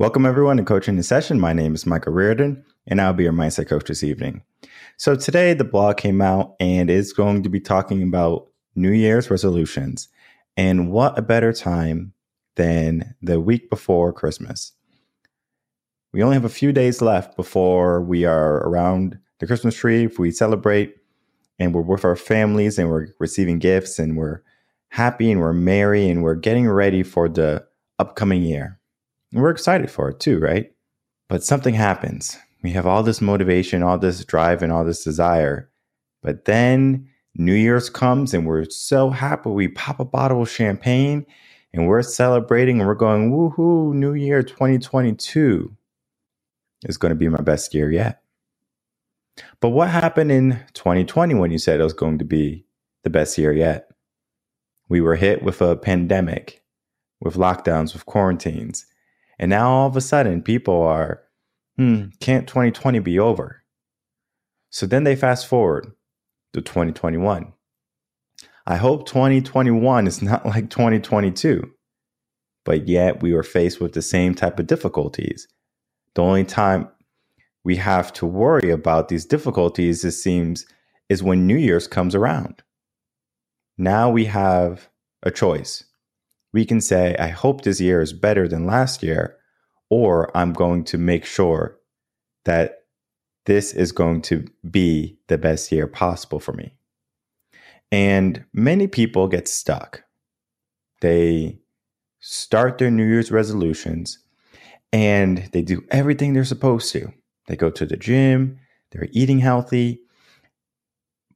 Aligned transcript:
Welcome, 0.00 0.26
everyone, 0.26 0.58
to 0.58 0.62
Coaching 0.62 0.96
in 0.96 1.02
Session. 1.02 1.40
My 1.40 1.52
name 1.52 1.74
is 1.74 1.84
Michael 1.84 2.12
Reardon, 2.12 2.64
and 2.86 3.00
I'll 3.00 3.12
be 3.12 3.24
your 3.24 3.32
mindset 3.32 3.66
coach 3.66 3.86
this 3.86 4.04
evening. 4.04 4.42
So, 4.96 5.16
today 5.16 5.54
the 5.54 5.64
blog 5.64 5.96
came 5.96 6.22
out 6.22 6.54
and 6.60 6.88
it's 6.88 7.12
going 7.12 7.42
to 7.42 7.48
be 7.48 7.58
talking 7.58 8.04
about 8.04 8.46
New 8.76 8.92
Year's 8.92 9.28
resolutions. 9.28 10.06
And 10.56 10.92
what 10.92 11.18
a 11.18 11.22
better 11.22 11.52
time 11.52 12.12
than 12.54 13.16
the 13.22 13.40
week 13.40 13.70
before 13.70 14.12
Christmas. 14.12 14.70
We 16.12 16.22
only 16.22 16.34
have 16.34 16.44
a 16.44 16.48
few 16.48 16.72
days 16.72 17.02
left 17.02 17.36
before 17.36 18.00
we 18.00 18.24
are 18.24 18.58
around 18.58 19.18
the 19.40 19.48
Christmas 19.48 19.74
tree. 19.74 20.04
If 20.04 20.16
we 20.16 20.30
celebrate 20.30 20.94
and 21.58 21.74
we're 21.74 21.82
with 21.82 22.04
our 22.04 22.14
families 22.14 22.78
and 22.78 22.88
we're 22.88 23.08
receiving 23.18 23.58
gifts 23.58 23.98
and 23.98 24.16
we're 24.16 24.42
happy 24.90 25.32
and 25.32 25.40
we're 25.40 25.52
merry 25.52 26.08
and 26.08 26.22
we're 26.22 26.36
getting 26.36 26.68
ready 26.68 27.02
for 27.02 27.28
the 27.28 27.66
upcoming 27.98 28.42
year. 28.42 28.77
And 29.32 29.42
we're 29.42 29.50
excited 29.50 29.90
for 29.90 30.08
it 30.08 30.20
too, 30.20 30.38
right? 30.38 30.72
But 31.28 31.44
something 31.44 31.74
happens. 31.74 32.38
We 32.62 32.70
have 32.72 32.86
all 32.86 33.02
this 33.02 33.20
motivation, 33.20 33.82
all 33.82 33.98
this 33.98 34.24
drive, 34.24 34.62
and 34.62 34.72
all 34.72 34.84
this 34.84 35.04
desire. 35.04 35.70
But 36.22 36.46
then 36.46 37.08
New 37.34 37.54
Year's 37.54 37.90
comes 37.90 38.34
and 38.34 38.46
we're 38.46 38.64
so 38.64 39.10
happy. 39.10 39.50
We 39.50 39.68
pop 39.68 40.00
a 40.00 40.04
bottle 40.04 40.42
of 40.42 40.50
champagne 40.50 41.24
and 41.72 41.86
we're 41.86 42.02
celebrating 42.02 42.80
and 42.80 42.88
we're 42.88 42.94
going, 42.94 43.30
woohoo, 43.30 43.92
New 43.92 44.14
Year 44.14 44.42
2022 44.42 45.76
is 46.86 46.96
going 46.96 47.10
to 47.10 47.16
be 47.16 47.28
my 47.28 47.40
best 47.40 47.74
year 47.74 47.90
yet. 47.90 48.22
But 49.60 49.70
what 49.70 49.88
happened 49.88 50.32
in 50.32 50.60
2020 50.74 51.34
when 51.34 51.50
you 51.50 51.58
said 51.58 51.80
it 51.80 51.84
was 51.84 51.92
going 51.92 52.18
to 52.18 52.24
be 52.24 52.64
the 53.04 53.10
best 53.10 53.38
year 53.38 53.52
yet? 53.52 53.88
We 54.88 55.00
were 55.00 55.16
hit 55.16 55.42
with 55.42 55.60
a 55.60 55.76
pandemic, 55.76 56.62
with 57.20 57.34
lockdowns, 57.34 57.92
with 57.92 58.06
quarantines. 58.06 58.86
And 59.38 59.50
now 59.50 59.70
all 59.70 59.86
of 59.86 59.96
a 59.96 60.00
sudden, 60.00 60.42
people 60.42 60.82
are, 60.82 61.22
hmm, 61.76 62.06
can't 62.20 62.48
2020 62.48 62.98
be 62.98 63.18
over? 63.18 63.62
So 64.70 64.86
then 64.86 65.04
they 65.04 65.16
fast 65.16 65.46
forward 65.46 65.92
to 66.52 66.60
2021. 66.60 67.52
I 68.66 68.76
hope 68.76 69.06
2021 69.06 70.06
is 70.06 70.20
not 70.20 70.44
like 70.44 70.68
2022, 70.70 71.70
but 72.64 72.86
yet 72.86 73.22
we 73.22 73.32
were 73.32 73.42
faced 73.42 73.80
with 73.80 73.92
the 73.92 74.02
same 74.02 74.34
type 74.34 74.58
of 74.58 74.66
difficulties. 74.66 75.48
The 76.14 76.22
only 76.22 76.44
time 76.44 76.88
we 77.64 77.76
have 77.76 78.12
to 78.14 78.26
worry 78.26 78.70
about 78.70 79.08
these 79.08 79.24
difficulties, 79.24 80.04
it 80.04 80.12
seems, 80.12 80.66
is 81.08 81.22
when 81.22 81.46
New 81.46 81.56
Year's 81.56 81.86
comes 81.86 82.14
around. 82.14 82.62
Now 83.78 84.10
we 84.10 84.26
have 84.26 84.88
a 85.22 85.30
choice 85.30 85.84
we 86.52 86.64
can 86.64 86.80
say, 86.80 87.16
I 87.18 87.28
hope 87.28 87.62
this 87.62 87.80
year 87.80 88.00
is 88.00 88.12
better 88.12 88.48
than 88.48 88.66
last 88.66 89.02
year, 89.02 89.36
or 89.90 90.36
I'm 90.36 90.52
going 90.52 90.84
to 90.84 90.98
make 90.98 91.24
sure 91.24 91.78
that 92.44 92.84
this 93.46 93.72
is 93.72 93.92
going 93.92 94.22
to 94.22 94.44
be 94.70 95.18
the 95.28 95.38
best 95.38 95.72
year 95.72 95.86
possible 95.86 96.40
for 96.40 96.52
me. 96.52 96.74
And 97.90 98.44
many 98.52 98.86
people 98.86 99.28
get 99.28 99.48
stuck. 99.48 100.04
They 101.00 101.58
start 102.20 102.78
their 102.78 102.90
New 102.90 103.06
Year's 103.06 103.30
resolutions 103.30 104.18
and 104.92 105.48
they 105.52 105.62
do 105.62 105.84
everything 105.90 106.32
they're 106.32 106.44
supposed 106.44 106.92
to. 106.92 107.12
They 107.46 107.56
go 107.56 107.70
to 107.70 107.86
the 107.86 107.96
gym, 107.96 108.58
they're 108.90 109.08
eating 109.12 109.38
healthy, 109.38 110.02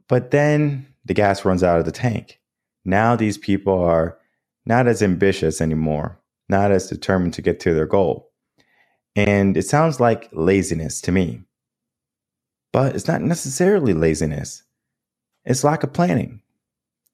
but 0.08 0.30
then 0.30 0.86
the 1.04 1.14
gas 1.14 1.44
runs 1.44 1.62
out 1.62 1.78
of 1.78 1.84
the 1.84 1.92
tank. 1.92 2.40
Now 2.84 3.16
these 3.16 3.38
people 3.38 3.78
are 3.78 4.18
not 4.66 4.86
as 4.86 5.02
ambitious 5.02 5.60
anymore, 5.60 6.20
not 6.48 6.70
as 6.70 6.88
determined 6.88 7.34
to 7.34 7.42
get 7.42 7.60
to 7.60 7.74
their 7.74 7.86
goal. 7.86 8.30
And 9.14 9.56
it 9.56 9.66
sounds 9.66 10.00
like 10.00 10.28
laziness 10.32 11.00
to 11.02 11.12
me. 11.12 11.42
But 12.72 12.94
it's 12.94 13.08
not 13.08 13.20
necessarily 13.20 13.92
laziness, 13.92 14.62
it's 15.44 15.64
lack 15.64 15.82
of 15.82 15.92
planning 15.92 16.40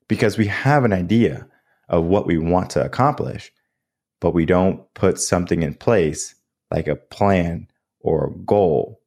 because 0.06 0.38
we 0.38 0.46
have 0.46 0.84
an 0.84 0.92
idea 0.92 1.46
of 1.88 2.04
what 2.04 2.26
we 2.26 2.38
want 2.38 2.70
to 2.70 2.84
accomplish, 2.84 3.50
but 4.20 4.34
we 4.34 4.44
don't 4.44 4.82
put 4.94 5.18
something 5.18 5.62
in 5.62 5.74
place 5.74 6.34
like 6.70 6.86
a 6.86 6.96
plan 6.96 7.68
or 8.00 8.26
a 8.26 8.38
goal 8.44 9.00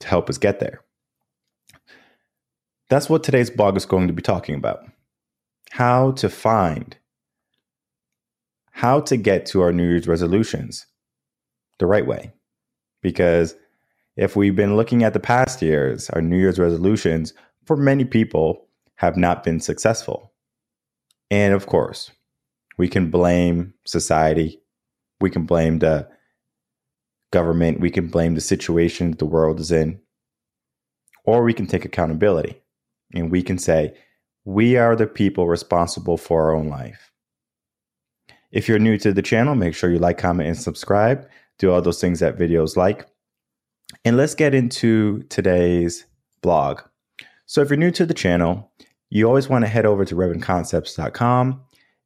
to 0.00 0.08
help 0.08 0.30
us 0.30 0.38
get 0.38 0.60
there. 0.60 0.82
That's 2.88 3.08
what 3.08 3.24
today's 3.24 3.50
blog 3.50 3.76
is 3.76 3.86
going 3.86 4.06
to 4.06 4.12
be 4.12 4.22
talking 4.22 4.54
about 4.54 4.84
how 5.70 6.12
to 6.12 6.28
find 6.28 6.96
how 8.72 9.00
to 9.00 9.16
get 9.16 9.46
to 9.46 9.60
our 9.60 9.72
New 9.72 9.88
Year's 9.88 10.08
resolutions 10.08 10.86
the 11.78 11.86
right 11.86 12.06
way. 12.06 12.32
Because 13.00 13.54
if 14.16 14.34
we've 14.34 14.56
been 14.56 14.76
looking 14.76 15.04
at 15.04 15.12
the 15.12 15.20
past 15.20 15.62
years, 15.62 16.10
our 16.10 16.20
New 16.20 16.38
Year's 16.38 16.58
resolutions 16.58 17.32
for 17.64 17.76
many 17.76 18.04
people 18.04 18.66
have 18.96 19.16
not 19.16 19.44
been 19.44 19.60
successful. 19.60 20.32
And 21.30 21.54
of 21.54 21.66
course, 21.66 22.10
we 22.78 22.88
can 22.88 23.10
blame 23.10 23.74
society, 23.86 24.60
we 25.20 25.30
can 25.30 25.44
blame 25.44 25.78
the 25.78 26.08
government, 27.30 27.80
we 27.80 27.90
can 27.90 28.08
blame 28.08 28.34
the 28.34 28.40
situation 28.40 29.12
the 29.12 29.26
world 29.26 29.60
is 29.60 29.70
in, 29.70 30.00
or 31.24 31.42
we 31.42 31.54
can 31.54 31.66
take 31.66 31.84
accountability 31.84 32.60
and 33.14 33.30
we 33.30 33.42
can 33.42 33.58
say, 33.58 33.94
we 34.44 34.76
are 34.76 34.96
the 34.96 35.06
people 35.06 35.46
responsible 35.46 36.16
for 36.16 36.42
our 36.42 36.54
own 36.54 36.68
life. 36.68 37.11
If 38.52 38.68
you're 38.68 38.78
new 38.78 38.98
to 38.98 39.12
the 39.12 39.22
channel, 39.22 39.54
make 39.54 39.74
sure 39.74 39.90
you 39.90 39.98
like, 39.98 40.18
comment, 40.18 40.48
and 40.48 40.58
subscribe. 40.58 41.26
Do 41.58 41.72
all 41.72 41.80
those 41.80 42.00
things 42.00 42.20
that 42.20 42.38
videos 42.38 42.76
like. 42.76 43.06
And 44.04 44.16
let's 44.16 44.34
get 44.34 44.54
into 44.54 45.22
today's 45.24 46.06
blog. 46.42 46.80
So 47.46 47.62
if 47.62 47.70
you're 47.70 47.78
new 47.78 47.90
to 47.92 48.06
the 48.06 48.14
channel, 48.14 48.70
you 49.10 49.26
always 49.26 49.48
want 49.48 49.64
to 49.64 49.70
head 49.70 49.86
over 49.86 50.04
to 50.04 50.14
revenconcepts.com. 50.14 51.62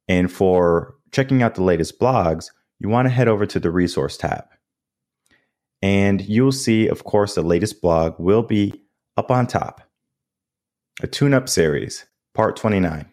And 0.07 0.31
for 0.31 0.95
checking 1.11 1.43
out 1.43 1.55
the 1.55 1.63
latest 1.63 1.99
blogs, 1.99 2.49
you 2.79 2.87
want 2.89 3.07
to 3.07 3.13
head 3.13 3.27
over 3.27 3.45
to 3.45 3.59
the 3.59 3.71
resource 3.71 4.17
tab. 4.17 4.45
And 5.81 6.21
you'll 6.21 6.51
see, 6.51 6.87
of 6.87 7.03
course, 7.03 7.35
the 7.35 7.41
latest 7.41 7.81
blog 7.81 8.19
will 8.19 8.43
be 8.43 8.81
up 9.17 9.31
on 9.31 9.47
top. 9.47 9.81
A 11.01 11.07
tune 11.07 11.33
up 11.33 11.49
series, 11.49 12.05
part 12.33 12.55
29 12.55 13.11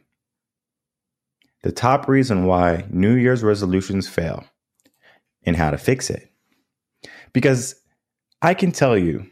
the 1.65 1.73
top 1.73 2.09
reason 2.09 2.45
why 2.45 2.85
New 2.91 3.15
Year's 3.15 3.43
resolutions 3.43 4.07
fail 4.07 4.45
and 5.45 5.57
how 5.57 5.71
to 5.71 5.79
fix 5.79 6.11
it. 6.11 6.31
Because 7.33 7.75
I 8.43 8.53
can 8.53 8.71
tell 8.71 8.99
you 8.99 9.25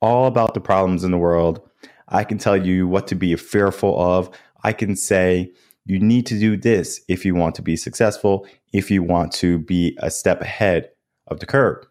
all 0.00 0.28
about 0.28 0.54
the 0.54 0.60
problems 0.60 1.02
in 1.02 1.10
the 1.10 1.18
world. 1.18 1.68
I 2.06 2.22
can 2.22 2.38
tell 2.38 2.56
you 2.56 2.86
what 2.86 3.08
to 3.08 3.16
be 3.16 3.34
fearful 3.34 4.00
of. 4.00 4.30
I 4.62 4.72
can 4.72 4.94
say 4.94 5.52
you 5.84 5.98
need 5.98 6.26
to 6.26 6.38
do 6.38 6.56
this 6.56 7.00
if 7.08 7.24
you 7.24 7.34
want 7.34 7.56
to 7.56 7.62
be 7.62 7.76
successful, 7.76 8.46
if 8.72 8.88
you 8.88 9.02
want 9.02 9.32
to 9.32 9.58
be 9.58 9.98
a 10.00 10.12
step 10.12 10.40
ahead 10.42 10.90
of 11.26 11.40
the 11.40 11.46
curve. 11.46 11.84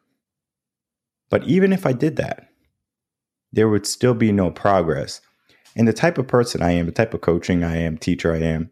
But 1.29 1.44
even 1.44 1.73
if 1.73 1.85
I 1.85 1.91
did 1.91 2.15
that, 2.15 2.47
there 3.51 3.67
would 3.67 3.85
still 3.85 4.13
be 4.13 4.31
no 4.31 4.50
progress. 4.50 5.19
And 5.75 5.89
the 5.89 5.94
type 5.94 6.17
of 6.17 6.27
person 6.27 6.61
I 6.61 6.71
am, 6.71 6.85
the 6.85 6.94
type 6.94 7.13
of 7.13 7.19
coaching 7.19 7.65
I 7.65 7.75
am, 7.79 7.97
teacher 7.97 8.33
I 8.33 8.39
am, 8.39 8.71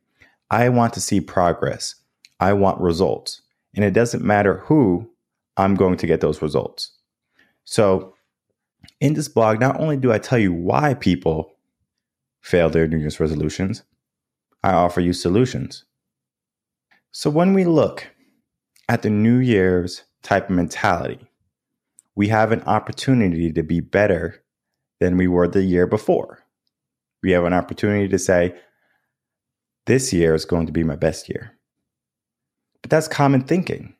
I 0.51 0.67
want 0.67 0.93
to 0.93 1.01
see 1.01 1.21
progress. 1.21 1.95
I 2.39 2.51
want 2.53 2.81
results. 2.81 3.41
And 3.73 3.85
it 3.85 3.93
doesn't 3.93 4.23
matter 4.23 4.57
who 4.65 5.09
I'm 5.55 5.75
going 5.75 5.95
to 5.97 6.07
get 6.07 6.19
those 6.19 6.41
results. 6.41 6.91
So, 7.63 8.15
in 8.99 9.13
this 9.13 9.29
blog, 9.29 9.59
not 9.59 9.79
only 9.79 9.95
do 9.95 10.11
I 10.11 10.17
tell 10.17 10.39
you 10.39 10.51
why 10.51 10.95
people 10.95 11.53
fail 12.41 12.69
their 12.69 12.87
New 12.87 12.97
Year's 12.97 13.19
resolutions, 13.19 13.83
I 14.63 14.73
offer 14.73 14.99
you 14.99 15.13
solutions. 15.13 15.85
So, 17.11 17.29
when 17.29 17.53
we 17.53 17.63
look 17.63 18.07
at 18.89 19.03
the 19.03 19.09
New 19.09 19.37
Year's 19.37 20.03
type 20.21 20.49
of 20.49 20.55
mentality, 20.55 21.27
we 22.15 22.27
have 22.27 22.51
an 22.51 22.61
opportunity 22.63 23.53
to 23.53 23.63
be 23.63 23.79
better 23.79 24.43
than 24.99 25.15
we 25.15 25.27
were 25.27 25.47
the 25.47 25.63
year 25.63 25.87
before. 25.87 26.43
We 27.23 27.31
have 27.31 27.45
an 27.45 27.53
opportunity 27.53 28.09
to 28.09 28.19
say, 28.19 28.55
this 29.91 30.13
year 30.13 30.33
is 30.33 30.45
going 30.45 30.65
to 30.65 30.71
be 30.71 30.85
my 30.85 30.95
best 30.95 31.27
year. 31.27 31.51
But 32.81 32.89
that's 32.89 33.09
common 33.09 33.41
thinking. 33.41 33.93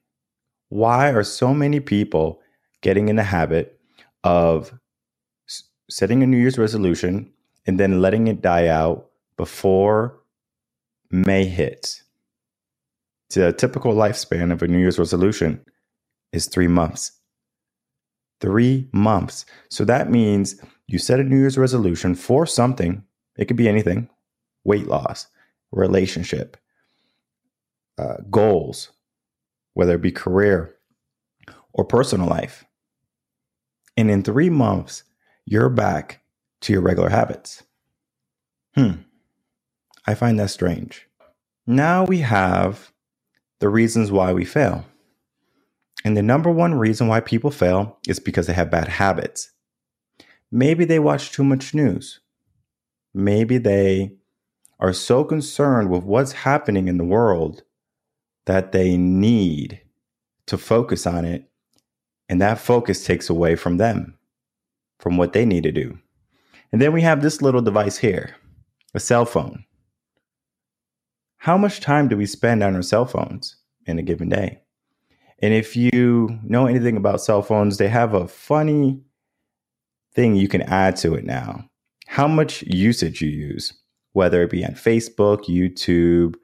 Why 0.70 1.10
are 1.10 1.22
so 1.22 1.54
many 1.54 1.82
people 1.82 2.40
getting 2.80 3.10
in 3.10 3.18
the 3.18 3.24
habit 3.24 3.78
of 4.24 4.74
setting 5.90 6.24
a 6.24 6.26
New 6.28 6.38
Year's 6.38 6.58
resolution 6.58 7.30
and 7.68 7.78
then 7.78 8.02
letting 8.02 8.28
it 8.30 8.42
die 8.42 8.68
out 8.68 9.10
before 9.36 10.18
May 11.12 11.44
hits? 11.44 12.04
The 13.32 13.52
typical 13.52 13.94
lifespan 13.94 14.54
of 14.54 14.64
a 14.64 14.70
New 14.70 14.80
Year's 14.80 14.98
resolution 14.98 15.60
is 16.32 16.48
three 16.48 16.70
months. 16.70 17.12
Three 18.40 18.88
months. 18.94 19.46
So 19.70 19.84
that 19.84 20.10
means 20.10 20.56
you 20.88 21.00
set 21.00 21.20
a 21.20 21.26
New 21.26 21.38
Year's 21.38 21.58
resolution 21.58 22.16
for 22.16 22.46
something, 22.46 23.04
it 23.38 23.50
could 23.50 23.58
be 23.58 23.68
anything 23.68 24.08
weight 24.64 24.88
loss, 24.88 25.28
relationship, 25.72 26.58
uh, 27.98 28.18
goals, 28.30 28.92
whether 29.74 29.96
it 29.96 30.02
be 30.02 30.12
career 30.12 30.76
or 31.74 31.86
personal 31.86 32.28
life. 32.28 32.66
And 33.98 34.10
in 34.10 34.24
three 34.24 34.50
months, 34.50 35.04
you're 35.46 35.70
back 35.70 36.22
to 36.62 36.74
your 36.74 36.82
regular 36.82 37.10
habits. 37.10 37.64
Hmm. 38.76 39.02
I 40.08 40.16
find 40.16 40.40
that 40.40 40.50
strange. 40.50 41.08
Now 41.68 42.06
we 42.06 42.20
have 42.20 42.92
the 43.60 43.70
reasons 43.70 44.12
why 44.12 44.34
we 44.34 44.46
fail. 44.46 44.86
And 46.04 46.18
the 46.18 46.24
number 46.24 46.50
one 46.50 46.74
reason 46.76 47.08
why 47.08 47.20
people 47.20 47.52
fail 47.52 48.00
is 48.08 48.20
because 48.20 48.48
they 48.48 48.54
have 48.54 48.72
bad 48.72 48.88
habits. 48.88 49.52
Maybe 50.52 50.84
they 50.84 51.00
watch 51.00 51.32
too 51.32 51.44
much 51.44 51.74
news. 51.74 52.20
Maybe 53.14 53.58
they 53.58 54.16
are 54.82 54.94
so 54.94 55.24
concerned 55.24 55.90
with 55.90 56.04
what's 56.04 56.32
happening 56.32 56.88
in 56.88 56.98
the 56.98 57.06
world 57.06 57.64
that 58.48 58.72
they 58.72 58.98
need 58.98 59.80
to 60.48 60.58
focus 60.58 61.06
on 61.06 61.24
it. 61.24 61.48
And 62.28 62.42
that 62.42 62.60
focus 62.60 63.06
takes 63.06 63.30
away 63.30 63.56
from 63.56 63.78
them, 63.78 64.18
from 65.00 65.18
what 65.18 65.34
they 65.34 65.46
need 65.46 65.64
to 65.64 65.72
do. 65.72 66.00
And 66.72 66.82
then 66.82 66.94
we 66.94 67.02
have 67.02 67.22
this 67.22 67.42
little 67.42 67.62
device 67.62 67.98
here 67.98 68.36
a 68.94 69.00
cell 69.00 69.26
phone. 69.26 69.64
How 71.38 71.58
much 71.58 71.80
time 71.80 72.08
do 72.08 72.18
we 72.18 72.26
spend 72.26 72.62
on 72.62 72.76
our 72.76 72.82
cell 72.82 73.06
phones 73.06 73.56
in 73.86 73.98
a 73.98 74.04
given 74.04 74.30
day? 74.30 74.62
And 75.42 75.54
if 75.54 75.76
you 75.76 76.40
know 76.44 76.68
anything 76.68 76.98
about 76.98 77.22
cell 77.22 77.42
phones, 77.42 77.78
they 77.78 77.88
have 77.88 78.14
a 78.14 78.28
funny 78.28 79.02
thing 80.14 80.36
you 80.36 80.48
can 80.48 80.62
add 80.64 80.96
to 80.98 81.16
it 81.16 81.26
now. 81.26 81.66
How 82.08 82.28
much 82.28 82.62
usage 82.64 83.22
you 83.22 83.30
use, 83.30 83.74
whether 84.14 84.42
it 84.44 84.50
be 84.50 84.66
on 84.66 84.72
Facebook, 84.72 85.46
YouTube, 85.46 86.36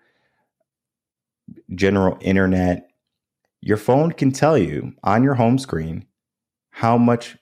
general 1.75 2.17
internet, 2.21 2.89
your 3.61 3.77
phone 3.77 4.11
can 4.11 4.31
tell 4.31 4.57
you 4.57 4.93
on 5.03 5.23
your 5.23 5.35
home 5.35 5.57
screen 5.57 6.05
how 6.69 6.97
much 6.97 7.37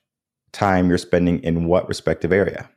time 0.52 0.88
you're 0.88 0.98
spending 0.98 1.42
in 1.42 1.66
what 1.66 1.88
respective 1.88 2.32
area. 2.32 2.68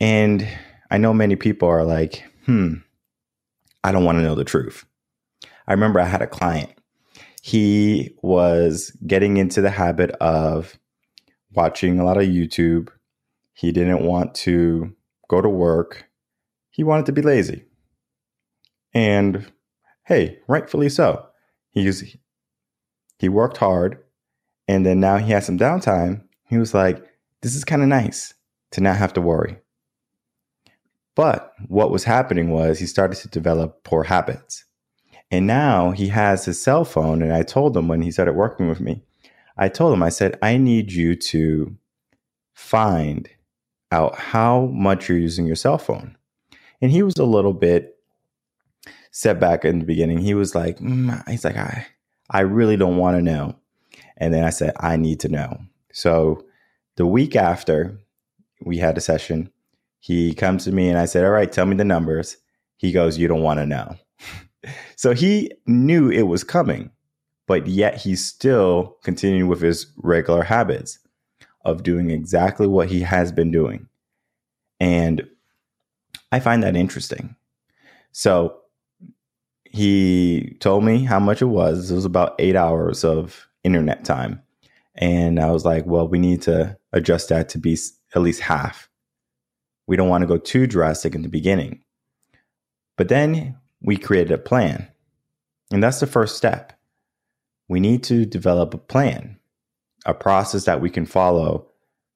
And 0.00 0.46
I 0.90 0.98
know 0.98 1.14
many 1.14 1.36
people 1.36 1.68
are 1.68 1.84
like, 1.84 2.24
hmm, 2.44 2.74
I 3.84 3.92
don't 3.92 4.04
want 4.04 4.18
to 4.18 4.22
know 4.22 4.34
the 4.34 4.44
truth. 4.44 4.84
I 5.66 5.72
remember 5.72 6.00
I 6.00 6.04
had 6.04 6.22
a 6.22 6.26
client. 6.26 6.70
He 7.42 8.14
was 8.22 8.90
getting 9.06 9.36
into 9.36 9.60
the 9.60 9.70
habit 9.70 10.10
of 10.20 10.78
watching 11.52 11.98
a 11.98 12.04
lot 12.04 12.16
of 12.16 12.24
YouTube. 12.24 12.88
He 13.54 13.72
didn't 13.72 14.04
want 14.04 14.34
to 14.36 14.94
go 15.28 15.40
to 15.40 15.48
work. 15.48 16.08
He 16.70 16.84
wanted 16.84 17.06
to 17.06 17.12
be 17.12 17.22
lazy. 17.22 17.64
And 18.94 19.50
hey, 20.04 20.38
rightfully 20.48 20.88
so. 20.88 21.26
He's 21.70 22.16
he 23.18 23.28
worked 23.28 23.58
hard 23.58 23.98
and 24.68 24.84
then 24.84 25.00
now 25.00 25.16
he 25.16 25.32
has 25.32 25.46
some 25.46 25.58
downtime. 25.58 26.22
He 26.48 26.58
was 26.58 26.74
like, 26.74 27.04
this 27.42 27.54
is 27.54 27.64
kind 27.64 27.82
of 27.82 27.88
nice 27.88 28.34
to 28.72 28.80
not 28.80 28.96
have 28.96 29.12
to 29.14 29.20
worry. 29.20 29.58
But 31.14 31.52
what 31.66 31.90
was 31.90 32.04
happening 32.04 32.50
was 32.50 32.78
he 32.78 32.86
started 32.86 33.16
to 33.18 33.28
develop 33.28 33.82
poor 33.82 34.04
habits. 34.04 34.64
And 35.30 35.46
now 35.46 35.90
he 35.90 36.08
has 36.08 36.44
his 36.44 36.62
cell 36.62 36.84
phone. 36.84 37.22
And 37.22 37.32
I 37.32 37.42
told 37.42 37.76
him 37.76 37.88
when 37.88 38.02
he 38.02 38.10
started 38.10 38.34
working 38.34 38.68
with 38.68 38.80
me, 38.80 39.02
I 39.56 39.68
told 39.68 39.92
him, 39.92 40.02
I 40.02 40.10
said, 40.10 40.38
I 40.40 40.56
need 40.56 40.92
you 40.92 41.16
to 41.16 41.76
find 42.54 43.28
out 43.90 44.18
how 44.18 44.66
much 44.66 45.08
you're 45.08 45.18
using 45.18 45.46
your 45.46 45.56
cell 45.56 45.78
phone. 45.78 46.16
And 46.80 46.90
he 46.90 47.02
was 47.02 47.16
a 47.16 47.24
little 47.24 47.52
bit 47.52 47.96
set 49.10 49.40
back 49.40 49.64
in 49.64 49.80
the 49.80 49.84
beginning. 49.84 50.18
He 50.18 50.34
was 50.34 50.54
like, 50.54 50.78
mm, 50.78 51.28
he's 51.28 51.44
like, 51.44 51.56
I, 51.56 51.86
I 52.30 52.40
really 52.40 52.76
don't 52.76 52.98
want 52.98 53.16
to 53.16 53.22
know. 53.22 53.56
And 54.16 54.32
then 54.34 54.44
I 54.44 54.50
said, 54.50 54.74
I 54.78 54.96
need 54.96 55.20
to 55.20 55.28
know. 55.28 55.58
So 55.92 56.44
the 56.96 57.06
week 57.06 57.36
after 57.36 57.98
we 58.60 58.78
had 58.78 58.96
a 58.98 59.00
session, 59.00 59.50
he 60.00 60.34
comes 60.34 60.64
to 60.64 60.72
me 60.72 60.88
and 60.88 60.98
I 60.98 61.06
said, 61.06 61.24
All 61.24 61.30
right, 61.30 61.50
tell 61.50 61.66
me 61.66 61.76
the 61.76 61.84
numbers. 61.84 62.36
He 62.76 62.92
goes, 62.92 63.18
You 63.18 63.28
don't 63.28 63.42
want 63.42 63.58
to 63.58 63.66
know. 63.66 63.96
so 64.96 65.14
he 65.14 65.50
knew 65.66 66.10
it 66.10 66.22
was 66.22 66.44
coming, 66.44 66.90
but 67.46 67.66
yet 67.66 67.96
he's 67.96 68.24
still 68.24 68.96
continuing 69.02 69.48
with 69.48 69.60
his 69.60 69.92
regular 69.96 70.42
habits 70.42 70.98
of 71.64 71.82
doing 71.82 72.10
exactly 72.10 72.66
what 72.66 72.88
he 72.88 73.00
has 73.00 73.32
been 73.32 73.50
doing. 73.50 73.88
And 74.80 75.26
I 76.30 76.40
find 76.40 76.62
that 76.62 76.76
interesting. 76.76 77.36
So 78.12 78.58
he 79.64 80.56
told 80.60 80.84
me 80.84 81.04
how 81.04 81.18
much 81.18 81.42
it 81.42 81.46
was. 81.46 81.90
It 81.90 81.94
was 81.94 82.04
about 82.04 82.34
eight 82.38 82.56
hours 82.56 83.04
of 83.04 83.48
internet 83.64 84.04
time. 84.04 84.42
And 84.94 85.38
I 85.38 85.50
was 85.50 85.64
like, 85.64 85.86
well, 85.86 86.08
we 86.08 86.18
need 86.18 86.42
to 86.42 86.76
adjust 86.92 87.28
that 87.28 87.48
to 87.50 87.58
be 87.58 87.76
at 88.14 88.22
least 88.22 88.40
half 88.40 88.88
we 89.88 89.96
don't 89.96 90.10
want 90.10 90.22
to 90.22 90.28
go 90.28 90.36
too 90.36 90.68
drastic 90.68 91.16
in 91.16 91.22
the 91.22 91.28
beginning. 91.28 91.82
But 92.96 93.08
then 93.08 93.56
we 93.80 93.96
created 93.96 94.30
a 94.30 94.38
plan. 94.38 94.86
And 95.72 95.82
that's 95.82 95.98
the 95.98 96.06
first 96.06 96.36
step. 96.36 96.74
We 97.68 97.80
need 97.80 98.04
to 98.04 98.24
develop 98.24 98.74
a 98.74 98.78
plan, 98.78 99.37
a 100.08 100.14
process 100.14 100.64
that 100.64 100.80
we 100.80 100.90
can 100.90 101.06
follow 101.06 101.68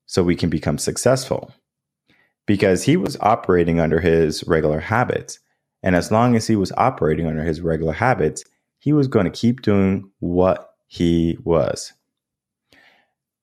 so 0.07 0.25
we 0.25 0.35
can 0.35 0.51
become 0.51 0.79
successful. 0.79 1.53
Because 2.47 2.83
he 2.83 2.97
was 2.97 3.17
operating 3.21 3.79
under 3.79 4.01
his 4.01 4.43
regular 4.49 4.81
habits. 4.81 5.39
And 5.85 5.95
as 5.95 6.11
long 6.11 6.35
as 6.35 6.49
he 6.49 6.57
was 6.57 6.73
operating 6.77 7.27
under 7.27 7.45
his 7.45 7.61
regular 7.61 7.93
habits, 7.93 8.43
he 8.81 8.93
was 8.93 9.07
going 9.07 9.27
to 9.27 9.31
keep 9.31 9.63
doing 9.63 10.11
what 10.19 10.75
he 10.87 11.39
was. 11.45 11.93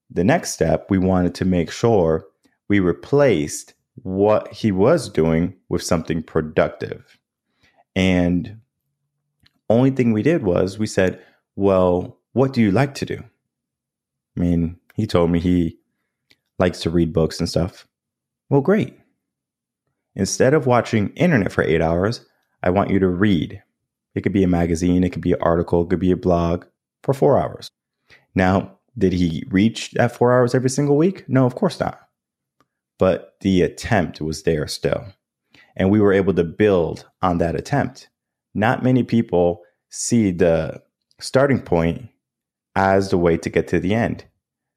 The 0.10 0.24
next 0.24 0.52
step, 0.52 0.88
we 0.90 0.98
wanted 0.98 1.36
to 1.36 1.45
make 1.45 1.72
sure 1.72 2.25
we 2.68 2.80
replaced 2.80 3.74
what 4.04 4.52
he 4.52 4.72
was 4.72 5.10
doing 5.10 5.56
with 5.69 5.84
something 5.84 6.24
productive. 6.24 7.19
And 7.95 8.60
only 9.69 9.92
thing 9.92 10.12
we 10.12 10.24
did 10.24 10.44
was 10.44 10.80
we 10.80 10.88
said, 10.88 11.22
well, 11.56 12.18
what 12.34 12.54
do 12.54 12.62
you 12.62 12.72
like 12.72 12.95
to 12.95 13.06
do? 13.06 13.24
I 14.38 14.42
mean, 14.42 14.78
he 14.96 15.08
told 15.08 15.31
me 15.31 15.40
he 15.40 15.78
likes 16.58 16.80
to 16.81 16.90
read 16.90 17.14
books 17.14 17.40
and 17.40 17.48
stuff. 17.48 17.88
Well, 18.50 18.62
great. 18.62 18.98
Instead 20.16 20.54
of 20.54 20.66
watching 20.66 21.10
internet 21.12 21.52
for 21.52 21.64
eight 21.64 21.81
hours, 21.81 22.26
I 22.64 22.70
want 22.72 22.90
you 22.90 23.00
to 23.00 23.08
read. 23.08 23.62
It 24.16 24.22
could 24.22 24.34
be 24.34 24.44
a 24.44 24.48
magazine, 24.48 25.04
it 25.04 25.12
could 25.12 25.22
be 25.22 25.34
an 25.34 25.42
article, 25.42 25.84
it 25.84 25.90
could 25.90 26.00
be 26.00 26.12
a 26.12 26.18
blog 26.18 26.66
for 27.04 27.14
four 27.14 27.38
hours. 27.38 27.70
Now, 28.36 28.80
did 28.98 29.14
he 29.14 29.44
reach 29.50 29.92
that 29.92 30.16
four 30.16 30.33
hours 30.33 30.54
every 30.54 30.69
single 30.69 30.98
week? 30.98 31.28
No, 31.30 31.45
of 31.45 31.56
course 31.56 31.80
not 31.80 32.09
but 33.00 33.38
the 33.42 33.64
attempt 33.64 34.21
was 34.21 34.44
there 34.44 34.68
still. 34.68 35.06
And 35.76 35.90
we 35.90 36.00
were 36.00 36.14
able 36.14 36.33
to 36.36 36.44
build 36.44 37.07
on 37.24 37.40
that 37.40 37.56
attempt. 37.56 38.09
Not 38.54 38.83
many 38.83 39.02
people 39.02 39.64
see 39.90 40.30
the 40.30 40.83
starting 41.19 41.62
point 41.62 42.09
as 42.80 43.09
the 43.09 43.18
way 43.18 43.36
to 43.36 43.50
get 43.50 43.68
to 43.68 43.78
the 43.78 43.94
end. 43.94 44.24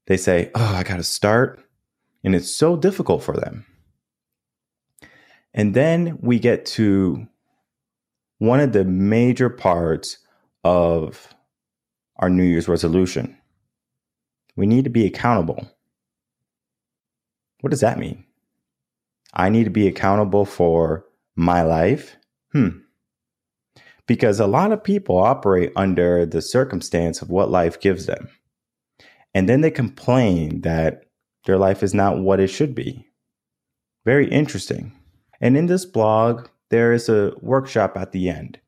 They 0.08 0.16
say, 0.16 0.50
Oh, 0.56 0.74
I 0.74 0.82
got 0.82 0.96
to 0.96 1.04
start. 1.04 1.64
And 2.24 2.34
it's 2.34 2.52
so 2.52 2.76
difficult 2.76 3.22
for 3.22 3.36
them. 3.36 3.64
And 5.54 5.72
then 5.74 6.18
we 6.20 6.40
get 6.40 6.66
to 6.66 7.28
one 8.38 8.58
of 8.58 8.72
the 8.72 8.84
major 8.84 9.48
parts 9.48 10.18
of 10.64 11.32
our 12.16 12.28
New 12.28 12.42
Year's 12.42 12.66
resolution. 12.66 13.36
We 14.56 14.66
need 14.66 14.82
to 14.84 14.90
be 14.90 15.06
accountable. 15.06 15.70
What 17.60 17.70
does 17.70 17.80
that 17.80 18.00
mean? 18.00 18.24
I 19.32 19.48
need 19.48 19.64
to 19.64 19.70
be 19.70 19.86
accountable 19.86 20.44
for 20.44 21.04
my 21.36 21.62
life? 21.62 22.16
Hmm. 22.52 22.80
Because 24.06 24.40
a 24.40 24.46
lot 24.46 24.72
of 24.72 24.82
people 24.82 25.16
operate 25.16 25.72
under 25.76 26.26
the 26.26 26.42
circumstance 26.42 27.22
of 27.22 27.30
what 27.30 27.50
life 27.50 27.80
gives 27.80 28.06
them. 28.06 28.28
And 29.34 29.48
then 29.48 29.60
they 29.60 29.70
complain 29.70 30.62
that 30.62 31.04
their 31.46 31.56
life 31.56 31.82
is 31.82 31.94
not 31.94 32.18
what 32.18 32.40
it 32.40 32.48
should 32.48 32.74
be. 32.74 33.06
Very 34.04 34.28
interesting. 34.28 34.92
And 35.40 35.56
in 35.56 35.66
this 35.66 35.84
blog, 35.84 36.48
there 36.70 36.92
is 36.92 37.08
a 37.08 37.32
workshop 37.40 37.96
at 37.96 38.12
the 38.12 38.28
end. 38.28 38.58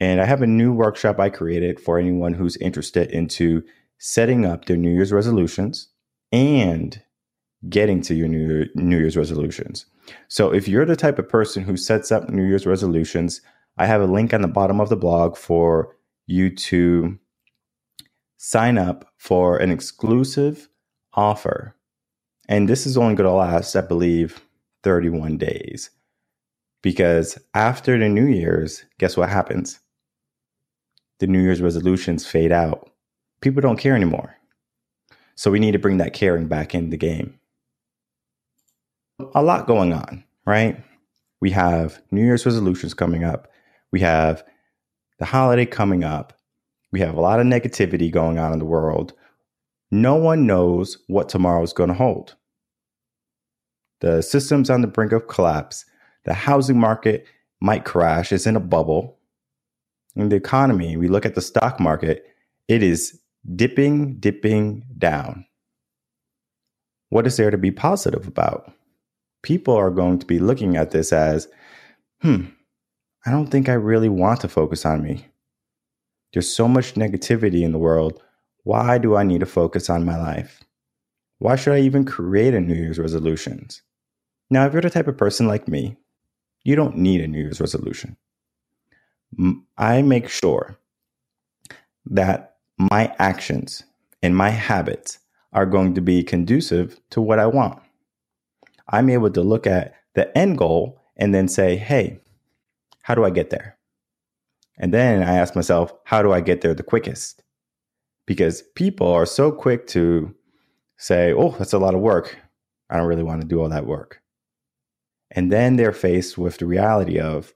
And 0.00 0.20
I 0.20 0.24
have 0.24 0.42
a 0.42 0.46
new 0.46 0.72
workshop 0.72 1.18
I 1.18 1.30
created 1.30 1.80
for 1.80 1.98
anyone 1.98 2.34
who's 2.34 2.56
interested 2.58 3.10
into 3.10 3.62
setting 3.98 4.44
up 4.44 4.64
their 4.64 4.76
New 4.76 4.90
Year's 4.90 5.12
resolutions 5.12 5.88
and 6.32 7.00
getting 7.68 8.02
to 8.02 8.14
your 8.14 8.28
New, 8.28 8.98
Year's 8.98 9.16
resolutions. 9.16 9.86
So 10.28 10.52
if 10.52 10.68
you're 10.68 10.84
the 10.84 10.96
type 10.96 11.18
of 11.18 11.28
person 11.28 11.62
who 11.62 11.76
sets 11.76 12.12
up 12.12 12.28
New 12.28 12.44
Year's 12.44 12.66
resolutions, 12.66 13.40
I 13.76 13.86
have 13.86 14.00
a 14.00 14.06
link 14.06 14.32
on 14.32 14.42
the 14.42 14.48
bottom 14.48 14.80
of 14.80 14.88
the 14.88 14.96
blog 14.96 15.36
for 15.36 15.96
you 16.26 16.54
to 16.54 17.18
sign 18.36 18.78
up 18.78 19.12
for 19.16 19.56
an 19.56 19.70
exclusive 19.70 20.68
offer. 21.14 21.74
And 22.48 22.68
this 22.68 22.86
is 22.86 22.96
only 22.96 23.14
going 23.14 23.28
to 23.28 23.32
last, 23.32 23.74
I 23.74 23.80
believe, 23.80 24.44
31 24.82 25.38
days. 25.38 25.90
Because 26.82 27.38
after 27.54 27.98
the 27.98 28.08
New 28.08 28.26
Year's, 28.26 28.84
guess 28.98 29.16
what 29.16 29.30
happens? 29.30 29.80
The 31.18 31.26
New 31.26 31.40
Year's 31.40 31.62
resolutions 31.62 32.26
fade 32.26 32.52
out 32.52 32.90
people 33.44 33.60
don't 33.60 33.78
care 33.78 33.94
anymore. 33.94 34.34
So 35.36 35.50
we 35.50 35.60
need 35.60 35.72
to 35.72 35.78
bring 35.78 35.98
that 35.98 36.14
caring 36.14 36.48
back 36.48 36.74
in 36.74 36.88
the 36.90 36.96
game. 36.96 37.38
A 39.34 39.42
lot 39.42 39.66
going 39.66 39.92
on, 39.92 40.24
right? 40.46 40.82
We 41.40 41.50
have 41.50 42.00
New 42.10 42.24
Year's 42.24 42.46
resolutions 42.46 42.94
coming 42.94 43.22
up. 43.22 43.48
We 43.94 44.00
have 44.00 44.42
the 45.20 45.24
holiday 45.24 45.66
coming 45.66 46.02
up. 46.02 46.32
We 46.90 46.98
have 46.98 47.14
a 47.14 47.20
lot 47.20 47.38
of 47.38 47.46
negativity 47.46 48.10
going 48.10 48.40
on 48.40 48.52
in 48.52 48.58
the 48.58 48.64
world. 48.64 49.12
No 49.92 50.16
one 50.16 50.48
knows 50.48 50.98
what 51.06 51.28
tomorrow 51.28 51.62
is 51.62 51.72
going 51.72 51.90
to 51.90 51.94
hold. 51.94 52.34
The 54.00 54.20
system's 54.20 54.68
on 54.68 54.80
the 54.80 54.88
brink 54.88 55.12
of 55.12 55.28
collapse. 55.28 55.84
The 56.24 56.34
housing 56.34 56.76
market 56.76 57.24
might 57.60 57.84
crash, 57.84 58.32
it's 58.32 58.48
in 58.48 58.56
a 58.56 58.60
bubble. 58.60 59.16
In 60.16 60.28
the 60.28 60.34
economy, 60.34 60.96
we 60.96 61.06
look 61.06 61.24
at 61.24 61.36
the 61.36 61.40
stock 61.40 61.78
market, 61.78 62.26
it 62.66 62.82
is 62.82 63.20
dipping, 63.54 64.18
dipping 64.18 64.86
down. 64.98 65.46
What 67.10 67.28
is 67.28 67.36
there 67.36 67.52
to 67.52 67.58
be 67.58 67.70
positive 67.70 68.26
about? 68.26 68.72
People 69.44 69.76
are 69.76 69.92
going 69.92 70.18
to 70.18 70.26
be 70.26 70.40
looking 70.40 70.76
at 70.76 70.90
this 70.90 71.12
as, 71.12 71.46
hmm, 72.22 72.46
I 73.26 73.30
don't 73.30 73.46
think 73.46 73.68
I 73.68 73.74
really 73.74 74.08
want 74.08 74.40
to 74.42 74.48
focus 74.48 74.84
on 74.84 75.02
me. 75.02 75.26
There's 76.32 76.52
so 76.52 76.68
much 76.68 76.94
negativity 76.94 77.62
in 77.62 77.72
the 77.72 77.78
world. 77.78 78.22
Why 78.64 78.98
do 78.98 79.16
I 79.16 79.22
need 79.22 79.40
to 79.40 79.46
focus 79.46 79.88
on 79.88 80.04
my 80.04 80.16
life? 80.16 80.62
Why 81.38 81.56
should 81.56 81.74
I 81.74 81.80
even 81.80 82.04
create 82.04 82.54
a 82.54 82.60
New 82.60 82.74
Year's 82.74 82.98
resolutions? 82.98 83.82
Now, 84.50 84.66
if 84.66 84.72
you're 84.72 84.82
the 84.82 84.90
type 84.90 85.08
of 85.08 85.16
person 85.16 85.46
like 85.46 85.68
me, 85.68 85.96
you 86.64 86.76
don't 86.76 86.96
need 86.96 87.20
a 87.20 87.28
New 87.28 87.38
Year's 87.38 87.60
resolution. 87.60 88.16
I 89.76 90.02
make 90.02 90.28
sure 90.28 90.76
that 92.06 92.56
my 92.78 93.14
actions 93.18 93.84
and 94.22 94.36
my 94.36 94.50
habits 94.50 95.18
are 95.52 95.66
going 95.66 95.94
to 95.94 96.00
be 96.00 96.22
conducive 96.22 97.00
to 97.10 97.20
what 97.20 97.38
I 97.38 97.46
want. 97.46 97.80
I'm 98.88 99.08
able 99.08 99.30
to 99.30 99.40
look 99.40 99.66
at 99.66 99.94
the 100.14 100.36
end 100.36 100.58
goal 100.58 101.00
and 101.16 101.34
then 101.34 101.48
say, 101.48 101.76
hey, 101.76 102.20
how 103.04 103.14
do 103.14 103.22
I 103.22 103.30
get 103.30 103.50
there? 103.50 103.76
And 104.78 104.92
then 104.92 105.22
I 105.22 105.36
ask 105.36 105.54
myself, 105.54 105.92
how 106.04 106.22
do 106.22 106.32
I 106.32 106.40
get 106.40 106.62
there 106.62 106.74
the 106.74 106.82
quickest? 106.82 107.42
Because 108.26 108.62
people 108.74 109.12
are 109.12 109.26
so 109.26 109.52
quick 109.52 109.86
to 109.88 110.34
say, 110.96 111.34
oh, 111.34 111.54
that's 111.58 111.74
a 111.74 111.78
lot 111.78 111.94
of 111.94 112.00
work. 112.00 112.38
I 112.88 112.96
don't 112.96 113.06
really 113.06 113.22
want 113.22 113.42
to 113.42 113.46
do 113.46 113.60
all 113.60 113.68
that 113.68 113.84
work. 113.86 114.22
And 115.30 115.52
then 115.52 115.76
they're 115.76 115.92
faced 115.92 116.38
with 116.38 116.56
the 116.56 116.64
reality 116.64 117.20
of 117.20 117.52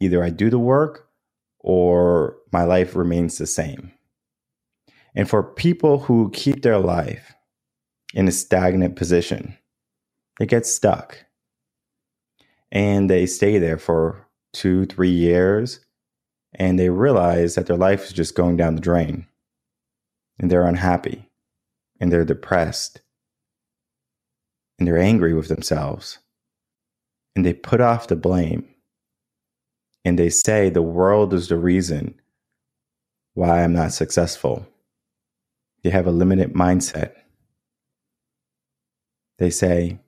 either 0.00 0.22
I 0.22 0.28
do 0.28 0.50
the 0.50 0.58
work 0.58 1.08
or 1.60 2.36
my 2.52 2.64
life 2.64 2.94
remains 2.94 3.38
the 3.38 3.46
same. 3.46 3.90
And 5.14 5.30
for 5.30 5.42
people 5.42 6.00
who 6.00 6.30
keep 6.30 6.60
their 6.60 6.78
life 6.78 7.34
in 8.12 8.28
a 8.28 8.32
stagnant 8.32 8.96
position, 8.96 9.56
they 10.38 10.44
get 10.44 10.66
stuck 10.66 11.23
and 12.74 13.08
they 13.08 13.24
stay 13.24 13.58
there 13.58 13.78
for 13.78 14.26
two, 14.52 14.84
three 14.86 15.10
years 15.10 15.80
and 16.54 16.78
they 16.78 16.90
realize 16.90 17.54
that 17.54 17.66
their 17.66 17.76
life 17.76 18.04
is 18.04 18.12
just 18.12 18.34
going 18.34 18.56
down 18.56 18.74
the 18.74 18.80
drain 18.80 19.26
and 20.38 20.50
they're 20.50 20.66
unhappy 20.66 21.30
and 22.00 22.12
they're 22.12 22.24
depressed 22.24 23.00
and 24.78 24.86
they're 24.86 24.98
angry 24.98 25.32
with 25.32 25.48
themselves 25.48 26.18
and 27.34 27.46
they 27.46 27.54
put 27.54 27.80
off 27.80 28.08
the 28.08 28.16
blame 28.16 28.68
and 30.04 30.18
they 30.18 30.28
say 30.28 30.68
the 30.68 30.82
world 30.82 31.32
is 31.32 31.48
the 31.48 31.56
reason 31.56 32.20
why 33.34 33.62
I'm 33.62 33.72
not 33.72 33.92
successful. 33.92 34.66
They 35.82 35.90
have 35.90 36.06
a 36.06 36.12
limited 36.12 36.54
mindset. 36.54 37.12
They 39.38 39.50
say, 39.50 39.98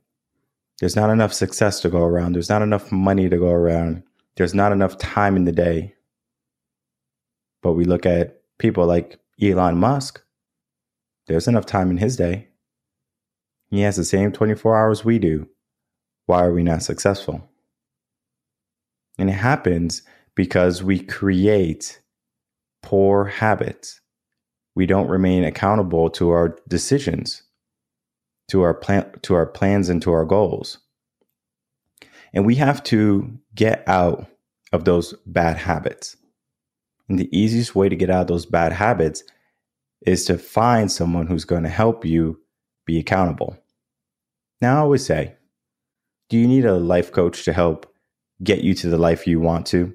there's 0.81 0.97
not 0.97 1.11
enough 1.11 1.33
success 1.33 1.81
to 1.81 1.89
go 1.89 2.03
around. 2.03 2.35
There's 2.35 2.51
not 2.51 2.63
enough 2.63 2.93
money 2.93 3.29
to 3.29 3.39
go 3.39 3.51
around. 3.51 4.03
There's 4.37 4.55
not 4.55 4.73
enough 4.73 4.99
time 4.99 5.37
in 5.37 5.45
the 5.45 5.53
day. 5.53 5.95
But 7.63 7.73
we 7.73 7.85
look 7.85 8.05
at 8.05 8.43
people 8.59 8.87
like 8.87 9.19
Elon 9.41 9.79
Musk. 9.79 10.23
There's 11.27 11.49
enough 11.49 11.67
time 11.67 11.91
in 11.91 11.97
his 11.97 12.17
day. 12.17 12.49
He 13.71 13.81
has 13.81 13.97
the 13.97 14.05
same 14.05 14.33
24 14.33 14.77
hours 14.77 15.05
we 15.05 15.19
do. 15.19 15.49
Why 16.27 16.45
are 16.45 16.53
we 16.53 16.63
not 16.63 16.83
successful? 16.83 17.49
And 19.19 19.31
it 19.31 19.35
happens 19.35 20.03
because 20.35 20.83
we 20.83 21.01
create 21.01 22.01
poor 22.83 23.25
habits. 23.25 24.01
We 24.75 24.87
don't 24.87 25.09
remain 25.09 25.43
accountable 25.43 26.11
to 26.11 26.31
our 26.31 26.57
decisions, 26.69 27.43
to 28.49 28.63
our 28.63 28.75
plan, 28.75 29.11
to 29.23 29.35
our 29.35 29.47
plans 29.47 29.89
and 29.89 30.01
to 30.03 30.13
our 30.13 30.25
goals. 30.25 30.79
And 32.33 32.45
we 32.45 32.57
have 32.57 32.83
to 32.85 33.39
get 33.55 33.83
out 33.89 34.27
of 34.73 34.85
those 34.85 35.15
bad 35.27 35.57
habits. 35.57 36.17
And 37.09 37.19
the 37.19 37.37
easiest 37.37 37.75
way 37.75 37.89
to 37.89 37.97
get 37.97 38.11
out 38.11 38.23
of 38.23 38.27
those 38.27 38.47
bad 38.47 38.73
habits 38.73 39.23
is 40.05 40.25
to 40.27 40.39
find 40.39 40.91
someone 40.91 41.27
who's 41.27 41.45
going 41.45 41.63
to 41.63 41.69
help 41.69 42.05
you 42.05 42.41
be 42.85 42.99
accountable. 42.99 43.57
Now, 44.61 44.77
I 44.77 44.81
always 44.81 45.05
say, 45.05 45.37
do 46.29 46.37
you 46.37 46.47
need 46.47 46.65
a 46.65 46.75
life 46.75 47.13
coach 47.13 47.45
to 47.45 47.53
help 47.53 47.93
get 48.43 48.63
you 48.63 48.75
to 48.75 48.89
the 48.89 48.99
life 48.99 49.27
you 49.27 49.41
want 49.41 49.67
to? 49.67 49.95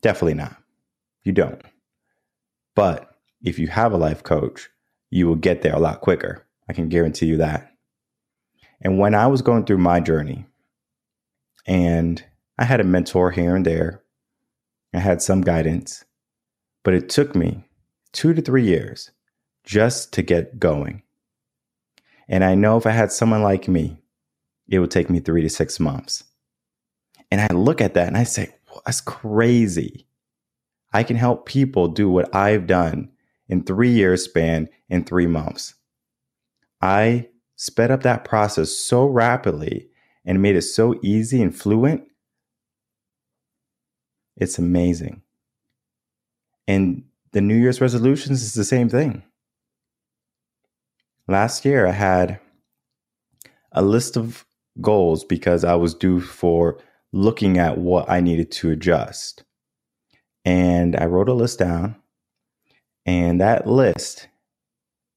Definitely 0.00 0.34
not. 0.34 0.56
You 1.22 1.32
don't. 1.32 1.60
But 2.74 3.10
if 3.42 3.58
you 3.58 3.68
have 3.68 3.92
a 3.92 3.98
life 3.98 4.22
coach, 4.22 4.70
you 5.10 5.26
will 5.26 5.36
get 5.36 5.62
there 5.62 5.74
a 5.74 5.80
lot 5.80 6.00
quicker. 6.00 6.46
I 6.68 6.72
can 6.72 6.88
guarantee 6.88 7.26
you 7.26 7.36
that. 7.38 7.73
And 8.80 8.98
when 8.98 9.14
I 9.14 9.26
was 9.26 9.42
going 9.42 9.64
through 9.64 9.78
my 9.78 10.00
journey, 10.00 10.46
and 11.66 12.22
I 12.58 12.64
had 12.64 12.80
a 12.80 12.84
mentor 12.84 13.30
here 13.30 13.56
and 13.56 13.64
there, 13.64 14.02
I 14.92 14.98
had 14.98 15.22
some 15.22 15.40
guidance, 15.40 16.04
but 16.82 16.94
it 16.94 17.08
took 17.08 17.34
me 17.34 17.64
two 18.12 18.34
to 18.34 18.42
three 18.42 18.64
years 18.64 19.10
just 19.64 20.12
to 20.12 20.22
get 20.22 20.60
going. 20.60 21.02
And 22.28 22.44
I 22.44 22.54
know 22.54 22.76
if 22.76 22.86
I 22.86 22.90
had 22.90 23.12
someone 23.12 23.42
like 23.42 23.68
me, 23.68 23.98
it 24.68 24.78
would 24.78 24.90
take 24.90 25.10
me 25.10 25.20
three 25.20 25.42
to 25.42 25.50
six 25.50 25.80
months. 25.80 26.24
And 27.30 27.40
I 27.40 27.48
look 27.48 27.80
at 27.80 27.94
that 27.94 28.06
and 28.06 28.16
I 28.16 28.24
say, 28.24 28.54
that's 28.84 29.00
crazy. 29.00 30.06
I 30.92 31.02
can 31.02 31.16
help 31.16 31.46
people 31.46 31.88
do 31.88 32.08
what 32.08 32.34
I've 32.34 32.66
done 32.66 33.10
in 33.48 33.64
three 33.64 33.90
years 33.90 34.24
span 34.24 34.68
in 34.88 35.04
three 35.04 35.26
months. 35.26 35.74
I 36.80 37.28
sped 37.56 37.90
up 37.90 38.02
that 38.02 38.24
process 38.24 38.70
so 38.70 39.06
rapidly 39.06 39.88
and 40.24 40.42
made 40.42 40.56
it 40.56 40.62
so 40.62 40.98
easy 41.02 41.42
and 41.42 41.54
fluent. 41.54 42.04
It's 44.36 44.58
amazing. 44.58 45.22
And 46.66 47.04
the 47.32 47.40
New 47.40 47.56
Year's 47.56 47.80
resolutions 47.80 48.42
is 48.42 48.54
the 48.54 48.64
same 48.64 48.88
thing. 48.88 49.22
Last 51.28 51.64
year, 51.64 51.86
I 51.86 51.92
had 51.92 52.40
a 53.72 53.82
list 53.82 54.16
of 54.16 54.44
goals 54.80 55.24
because 55.24 55.64
I 55.64 55.74
was 55.74 55.94
due 55.94 56.20
for 56.20 56.78
looking 57.12 57.58
at 57.58 57.78
what 57.78 58.10
I 58.10 58.20
needed 58.20 58.50
to 58.52 58.70
adjust. 58.70 59.44
And 60.44 60.96
I 60.96 61.06
wrote 61.06 61.28
a 61.28 61.34
list 61.34 61.58
down, 61.58 61.96
and 63.06 63.40
that 63.40 63.66
list 63.66 64.28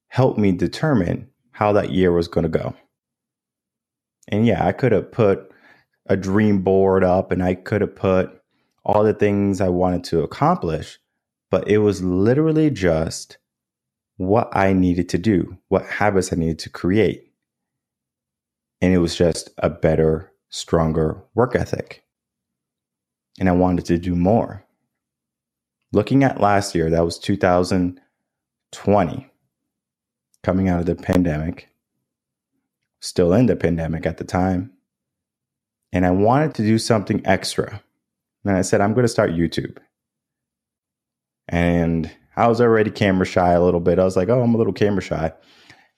helped 0.08 0.40
me 0.40 0.52
determine 0.52 1.30
how 1.58 1.74
that 1.74 1.92
year 1.92 2.12
was 2.12 2.28
going 2.28 2.44
to 2.44 2.50
go. 2.50 2.76
And 4.28 4.46
yeah, 4.46 4.64
I 4.64 4.74
could 4.74 4.92
have 4.92 5.12
put 5.12 5.52
a 6.06 6.16
dream 6.16 6.62
board 6.62 7.04
up 7.04 7.32
and 7.32 7.44
I 7.44 7.56
could 7.56 7.82
have 7.82 7.96
put 7.96 8.30
all 8.86 9.04
the 9.04 9.16
things 9.16 9.60
I 9.60 9.70
wanted 9.70 10.04
to 10.06 10.22
accomplish, 10.22 11.00
but 11.50 11.68
it 11.68 11.80
was 11.80 12.04
literally 12.04 12.70
just 12.70 13.40
what 14.18 14.56
I 14.56 14.74
needed 14.74 15.10
to 15.10 15.18
do, 15.18 15.58
what 15.70 15.88
habits 15.88 16.32
I 16.32 16.36
needed 16.36 16.60
to 16.60 16.70
create. 16.70 17.32
And 18.80 18.94
it 18.94 19.00
was 19.00 19.16
just 19.16 19.50
a 19.58 19.72
better 19.72 20.32
stronger 20.50 21.24
work 21.34 21.56
ethic. 21.56 22.04
And 23.40 23.50
I 23.50 23.54
wanted 23.54 23.86
to 23.86 23.98
do 23.98 24.16
more. 24.16 24.64
Looking 25.92 26.24
at 26.24 26.40
last 26.40 26.76
year, 26.76 26.92
that 26.92 27.04
was 27.06 27.18
2020, 27.18 28.04
coming 30.48 30.70
out 30.70 30.80
of 30.80 30.86
the 30.86 30.96
pandemic, 30.96 31.68
still 33.02 33.34
in 33.34 33.48
the 33.48 33.56
pandemic 33.58 34.06
at 34.06 34.16
the 34.16 34.24
time. 34.24 34.72
And 35.92 36.06
I 36.06 36.12
wanted 36.12 36.56
to 36.56 36.62
do 36.62 36.78
something 36.78 37.22
extra. 37.26 37.84
And 38.46 38.56
I 38.56 38.62
said, 38.62 38.80
I'm 38.80 38.94
going 38.94 39.04
to 39.04 39.10
start 39.10 39.32
YouTube. 39.32 39.78
And 41.50 42.10
I 42.38 42.48
was 42.48 42.62
already 42.62 42.92
camera 42.92 43.26
shy 43.26 43.52
a 43.52 43.62
little 43.62 43.82
bit. 43.82 44.00
I 44.00 44.06
was 44.06 44.16
like, 44.16 44.30
oh, 44.30 44.42
I'm 44.42 44.56
a 44.56 44.58
little 44.58 44.72
camera 44.72 45.02
shy. 45.02 45.34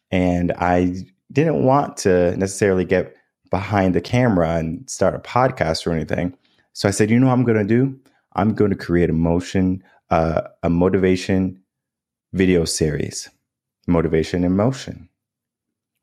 And 0.09 0.51
I 0.53 0.95
didn't 1.31 1.63
want 1.63 1.97
to 1.97 2.35
necessarily 2.35 2.85
get 2.85 3.15
behind 3.51 3.93
the 3.93 4.01
camera 4.01 4.55
and 4.55 4.89
start 4.89 5.13
a 5.13 5.19
podcast 5.19 5.85
or 5.85 5.91
anything. 5.91 6.35
So 6.73 6.87
I 6.87 6.91
said, 6.91 7.11
you 7.11 7.19
know 7.19 7.27
what 7.27 7.33
I'm 7.33 7.45
going 7.45 7.59
to 7.59 7.63
do? 7.63 7.99
I'm 8.33 8.55
going 8.55 8.71
to 8.71 8.77
create 8.77 9.11
a 9.11 9.13
motion, 9.13 9.83
uh, 10.09 10.41
a 10.63 10.71
motivation 10.71 11.61
video 12.33 12.65
series, 12.65 13.29
Motivation 13.89 14.43
in 14.43 14.55
Motion. 14.55 15.09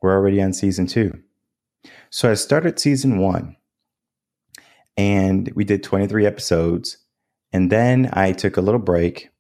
We're 0.02 0.14
already 0.14 0.42
on 0.42 0.52
season 0.52 0.86
two. 0.86 1.18
So 2.10 2.30
I 2.30 2.34
started 2.34 2.78
season 2.78 3.18
one 3.18 3.56
and 4.96 5.50
we 5.54 5.64
did 5.64 5.82
23 5.82 6.26
episodes. 6.26 6.98
And 7.52 7.70
then 7.70 8.10
I 8.12 8.32
took 8.32 8.56
a 8.56 8.60
little 8.60 8.80
break, 8.80 9.30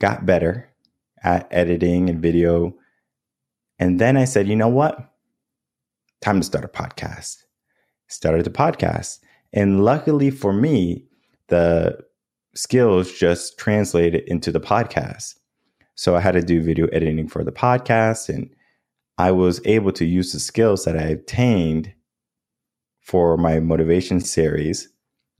got 0.00 0.26
better 0.26 0.70
at 1.22 1.48
editing 1.50 2.08
and 2.08 2.20
video. 2.20 2.74
And 3.78 4.00
then 4.00 4.16
I 4.16 4.24
said, 4.24 4.48
you 4.48 4.56
know 4.56 4.68
what? 4.68 5.12
Time 6.20 6.40
to 6.40 6.46
start 6.46 6.64
a 6.64 6.68
podcast. 6.68 7.44
Started 8.08 8.46
the 8.46 8.50
podcast. 8.50 9.18
And 9.52 9.84
luckily 9.84 10.30
for 10.30 10.52
me, 10.52 11.04
the 11.48 11.98
skills 12.54 13.12
just 13.12 13.58
translated 13.58 14.24
into 14.26 14.50
the 14.50 14.60
podcast. 14.60 15.34
So 15.96 16.14
I 16.14 16.20
had 16.20 16.32
to 16.32 16.42
do 16.42 16.62
video 16.62 16.86
editing 16.88 17.28
for 17.28 17.42
the 17.42 17.52
podcast 17.52 18.28
and 18.28 18.48
I 19.18 19.32
was 19.32 19.60
able 19.64 19.92
to 19.92 20.04
use 20.04 20.32
the 20.32 20.38
skills 20.38 20.84
that 20.84 20.96
I 20.96 21.02
obtained 21.04 21.92
for 23.00 23.36
my 23.36 23.60
motivation 23.60 24.20
series 24.20 24.88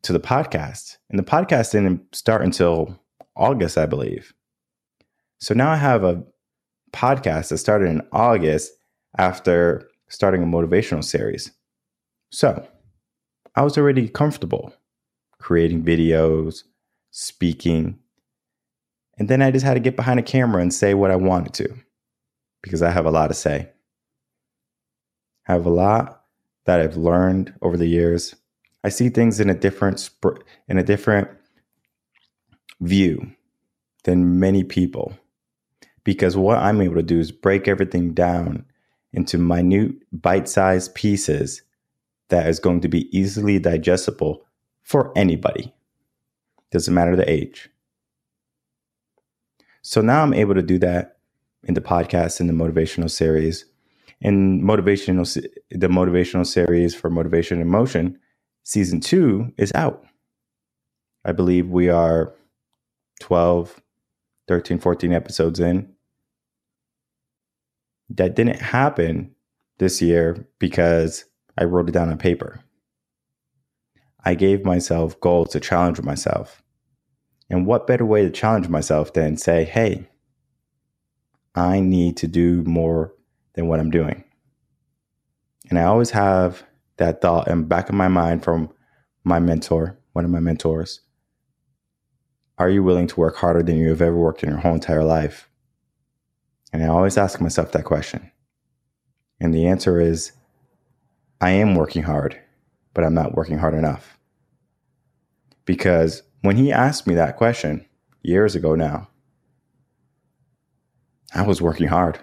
to 0.03 0.13
the 0.13 0.21
podcast. 0.21 0.97
And 1.11 1.19
the 1.19 1.25
podcast 1.25 1.73
didn't 1.73 2.15
start 2.15 2.43
until 2.43 2.99
August, 3.37 3.77
I 3.77 3.87
believe. 3.87 4.33
So 5.39 5.53
now 5.53 5.71
I 5.71 5.77
have 5.77 6.05
a 6.05 6.25
podcast 6.93 7.49
that 7.49 7.59
started 7.59 7.91
in 7.91 8.03
August 8.13 8.73
after 9.19 9.89
starting 10.09 10.43
a 10.43 10.47
motivational 10.47 11.05
series. 11.05 11.51
So 12.31 12.67
I 13.55 13.63
was 13.63 13.77
already 13.77 14.09
comfortable 14.09 14.73
creating 15.39 15.85
videos, 15.85 16.63
speaking. 17.11 17.99
And 19.19 19.29
then 19.29 19.43
I 19.43 19.51
just 19.51 19.65
had 19.65 19.75
to 19.75 19.81
get 19.81 19.97
behind 19.97 20.21
a 20.21 20.23
camera 20.23 20.61
and 20.61 20.73
say 20.73 20.95
what 20.95 21.11
I 21.11 21.17
wanted 21.17 21.55
to 21.55 21.75
because 22.63 22.83
I 22.83 22.91
have 22.91 23.07
a 23.07 23.11
lot 23.11 23.29
to 23.29 23.35
say. 23.35 23.71
I 25.49 25.53
have 25.53 25.67
a 25.67 25.71
lot 25.71 26.25
that 26.65 26.81
I've 26.81 26.97
learned 26.97 27.55
over 27.63 27.77
the 27.77 27.87
years. 27.87 28.35
I 28.85 28.89
see 28.89 29.09
things 29.09 29.41
in 29.41 29.49
a 29.49 29.55
different 29.55 30.11
in 30.69 30.79
a 30.79 30.83
different 30.83 31.29
view 32.81 33.33
than 34.05 34.39
many 34.39 34.63
people 34.63 35.17
because 36.05 36.37
what 36.37 36.59
I'm 36.59 36.81
able 36.81 36.97
to 36.97 37.03
do 37.03 37.19
is 37.19 37.33
break 37.33 37.67
everything 37.67 38.15
down 38.15 38.65
into 39.13 39.39
minute 39.39 39.93
bite-sized 40.13 40.95
pieces 40.95 41.63
that 42.29 42.49
is 42.49 42.61
going 42.61 42.81
to 42.81 42.89
be 42.89 43.17
easily 43.17 43.59
digestible 43.59 44.45
for 44.83 45.17
anybody. 45.17 45.73
Doesn't 46.71 46.95
matter 46.95 47.17
the 47.17 47.29
age. 47.31 47.69
So 49.87 50.01
now 50.01 50.25
I'm 50.25 50.35
able 50.35 50.57
to 50.57 50.63
do 50.63 50.81
that 50.81 51.19
in 51.63 51.75
the 51.75 51.81
podcast 51.81 52.41
in 52.41 52.49
the 52.49 52.53
motivational 52.53 53.09
series. 53.09 53.65
In 54.21 54.61
motivational 54.61 55.33
the 55.71 55.87
motivational 55.87 56.45
series 56.45 56.93
for 56.93 57.09
motivation 57.09 57.61
in 57.61 57.69
motion, 57.69 58.19
season 58.65 58.99
2 58.99 59.53
is 59.59 59.71
out. 59.77 60.05
I 61.25 61.31
believe 61.31 61.69
we 61.69 61.89
are 61.89 62.35
12 63.21 63.81
13 64.49 64.81
14 64.81 65.13
episodes 65.13 65.61
in. 65.61 65.89
That 68.11 68.35
didn't 68.35 68.61
happen 68.61 69.37
this 69.79 70.03
year 70.03 70.49
because 70.59 71.27
I 71.57 71.63
wrote 71.63 71.89
it 71.89 71.93
down 71.93 72.11
on 72.11 72.19
paper. 72.19 72.59
I 74.25 74.35
gave 74.35 74.65
myself 74.65 75.21
goals 75.21 75.51
to 75.51 75.61
challenge 75.61 76.03
myself. 76.03 76.61
And 77.49 77.67
what 77.67 77.87
better 77.87 78.05
way 78.05 78.23
to 78.23 78.31
challenge 78.31 78.69
myself 78.69 79.13
than 79.13 79.37
say, 79.37 79.65
hey, 79.65 80.09
I 81.55 81.81
need 81.81 82.17
to 82.19 82.29
do 82.29 82.63
more 82.65 83.15
than 83.55 83.69
what 83.69 83.81
I'm 83.81 83.91
doing. 83.91 84.25
And 85.71 85.79
I 85.79 85.85
always 85.85 86.11
have 86.11 86.65
that 86.97 87.21
thought 87.21 87.49
in 87.49 87.65
back 87.65 87.89
of 87.89 87.95
my 87.95 88.09
mind 88.09 88.45
from 88.45 88.71
my 89.25 89.39
mentor, 89.39 89.99
one 90.13 90.25
of 90.25 90.31
my 90.31 90.41
mentors. 90.41 91.01
Are 92.59 92.71
you 92.71 92.83
willing 92.83 93.07
to 93.09 93.21
work 93.21 93.37
harder 93.37 93.63
than 93.63 93.77
you 93.77 93.89
have 93.91 94.03
ever 94.03 94.17
worked 94.17 94.43
in 94.43 94.51
your 94.51 94.59
whole 94.59 94.75
entire 94.75 95.05
life? 95.05 95.49
And 96.73 96.83
I 96.83 96.89
always 96.89 97.19
ask 97.19 97.41
myself 97.41 97.73
that 97.73 97.85
question. 97.85 98.31
And 99.41 99.53
the 99.53 99.67
answer 99.67 100.01
is 100.01 100.33
I 101.41 101.51
am 101.51 101.75
working 101.75 102.03
hard, 102.03 102.41
but 102.95 103.05
I'm 103.05 103.15
not 103.15 103.35
working 103.35 103.59
hard 103.59 103.75
enough. 103.75 104.19
Because 105.65 106.23
when 106.47 106.57
he 106.57 106.73
asked 106.73 107.07
me 107.07 107.15
that 107.15 107.37
question 107.37 107.85
years 108.23 108.55
ago 108.55 108.75
now, 108.75 109.09
I 111.35 111.43
was 111.43 111.61
working 111.61 111.89
hard 111.89 112.21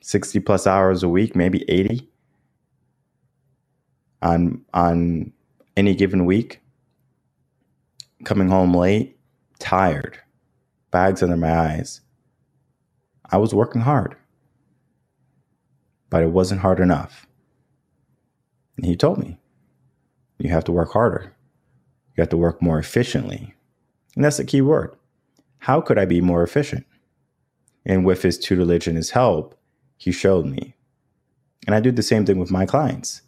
60 0.00 0.40
plus 0.40 0.66
hours 0.66 1.02
a 1.02 1.08
week, 1.08 1.36
maybe 1.36 1.64
80 1.68 2.08
on, 4.22 4.64
on 4.74 5.32
any 5.76 5.94
given 5.94 6.24
week, 6.24 6.60
coming 8.24 8.48
home 8.48 8.74
late, 8.74 9.16
tired, 9.58 10.18
bags 10.90 11.22
under 11.22 11.36
my 11.36 11.52
eyes. 11.52 12.00
I 13.30 13.36
was 13.36 13.54
working 13.54 13.82
hard, 13.82 14.16
but 16.10 16.22
it 16.22 16.30
wasn't 16.30 16.62
hard 16.62 16.80
enough. 16.80 17.26
And 18.76 18.86
he 18.86 18.96
told 18.96 19.18
me, 19.18 19.38
you 20.38 20.50
have 20.50 20.64
to 20.64 20.72
work 20.72 20.92
harder. 20.92 21.35
You 22.16 22.22
have 22.22 22.30
to 22.30 22.36
work 22.36 22.62
more 22.62 22.78
efficiently. 22.78 23.54
And 24.14 24.24
that's 24.24 24.38
the 24.38 24.44
key 24.44 24.62
word. 24.62 24.96
How 25.58 25.80
could 25.80 25.98
I 25.98 26.06
be 26.06 26.20
more 26.20 26.42
efficient? 26.42 26.86
And 27.84 28.04
with 28.04 28.22
his 28.22 28.38
tutelage 28.38 28.86
and 28.86 28.96
his 28.96 29.10
help, 29.10 29.54
he 29.96 30.12
showed 30.12 30.46
me. 30.46 30.74
And 31.66 31.74
I 31.74 31.80
do 31.80 31.90
the 31.90 32.02
same 32.02 32.24
thing 32.24 32.38
with 32.38 32.50
my 32.50 32.66
clients. 32.66 33.22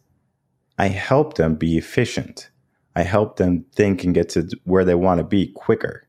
I 0.79 0.89
help 0.89 1.35
them 1.35 1.55
be 1.55 1.77
efficient. 1.77 2.51
I 2.95 3.03
help 3.03 3.37
them 3.37 3.65
think 3.75 4.05
and 4.05 4.15
get 4.15 4.31
to 4.31 4.49
where 4.65 4.85
they 4.85 4.95
want 4.95 5.19
to 5.19 5.25
be 5.25 5.53
quicker. 5.53 6.09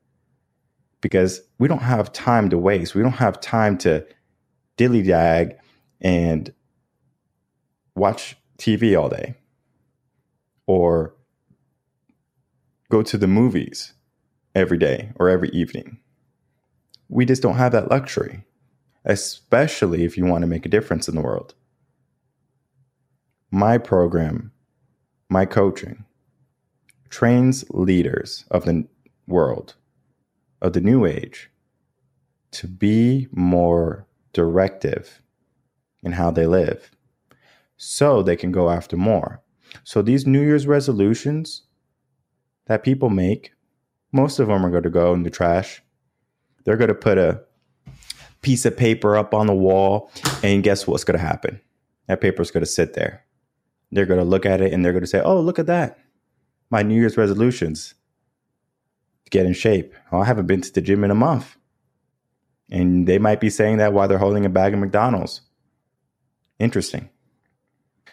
Because 1.01 1.41
we 1.57 1.67
don't 1.67 1.81
have 1.81 2.11
time 2.13 2.49
to 2.49 2.57
waste. 2.57 2.95
We 2.95 3.01
don't 3.01 3.11
have 3.13 3.39
time 3.41 3.77
to 3.79 4.05
dilly 4.77 5.01
dag 5.01 5.55
and 6.01 6.53
watch 7.95 8.37
TV 8.57 8.99
all 8.99 9.09
day 9.09 9.35
or 10.67 11.15
go 12.89 13.03
to 13.03 13.17
the 13.17 13.27
movies 13.27 13.93
every 14.55 14.77
day 14.77 15.11
or 15.15 15.29
every 15.29 15.49
evening. 15.49 15.99
We 17.07 17.25
just 17.25 17.41
don't 17.41 17.55
have 17.55 17.71
that 17.71 17.89
luxury, 17.89 18.43
especially 19.05 20.03
if 20.03 20.17
you 20.17 20.25
want 20.25 20.41
to 20.41 20.47
make 20.47 20.65
a 20.65 20.69
difference 20.69 21.07
in 21.07 21.15
the 21.15 21.21
world. 21.21 21.53
My 23.51 23.77
program, 23.77 24.51
my 25.29 25.45
coaching, 25.45 26.05
trains 27.09 27.63
leaders 27.69 28.45
of 28.51 28.65
the 28.65 28.87
world, 29.27 29.75
of 30.61 30.73
the 30.73 30.81
new 30.81 31.05
age, 31.05 31.49
to 32.51 32.67
be 32.67 33.27
more 33.31 34.05
directive 34.33 35.21
in 36.03 36.13
how 36.13 36.31
they 36.31 36.45
live 36.45 36.91
so 37.77 38.21
they 38.21 38.35
can 38.35 38.51
go 38.51 38.69
after 38.69 38.97
more. 38.97 39.41
So 39.83 40.01
these 40.01 40.25
New 40.25 40.41
Year's 40.41 40.67
resolutions 40.67 41.63
that 42.69 42.83
people 42.83 43.09
make, 43.09 43.51
most 44.11 44.39
of 44.39 44.47
them 44.47 44.65
are 44.65 44.69
going 44.69 44.83
to 44.83 44.89
go 44.89 45.13
in 45.13 45.23
the 45.23 45.29
trash. 45.29 45.81
They're 46.63 46.77
going 46.77 46.89
to 46.89 46.95
put 46.95 47.17
a 47.17 47.41
piece 48.41 48.63
of 48.63 48.77
paper 48.77 49.17
up 49.17 49.33
on 49.33 49.47
the 49.47 49.55
wall, 49.55 50.11
and 50.43 50.63
guess 50.63 50.87
what's 50.87 51.03
going 51.03 51.19
to 51.19 51.25
happen? 51.25 51.59
That 52.07 52.21
paper 52.21 52.41
is 52.41 52.51
going 52.51 52.63
to 52.63 52.69
sit 52.69 52.93
there. 52.93 53.25
They're 53.91 54.05
going 54.05 54.19
to 54.19 54.25
look 54.25 54.45
at 54.45 54.61
it 54.61 54.71
and 54.71 54.85
they're 54.85 54.93
going 54.93 55.03
to 55.03 55.07
say, 55.07 55.19
"Oh, 55.19 55.41
look 55.41 55.59
at 55.59 55.65
that! 55.65 55.99
My 56.69 56.83
New 56.83 56.95
Year's 56.95 57.17
resolutions 57.17 57.95
get 59.31 59.47
in 59.47 59.53
shape. 59.53 59.93
Oh, 60.11 60.19
I 60.19 60.25
haven't 60.25 60.45
been 60.45 60.61
to 60.61 60.71
the 60.71 60.81
gym 60.81 61.03
in 61.03 61.11
a 61.11 61.15
month." 61.15 61.57
And 62.69 63.07
they 63.07 63.17
might 63.17 63.39
be 63.39 63.49
saying 63.49 63.77
that 63.77 63.93
while 63.93 64.07
they're 64.07 64.19
holding 64.19 64.45
a 64.45 64.49
bag 64.49 64.73
of 64.75 64.79
McDonald's. 64.79 65.41
Interesting. 66.59 67.09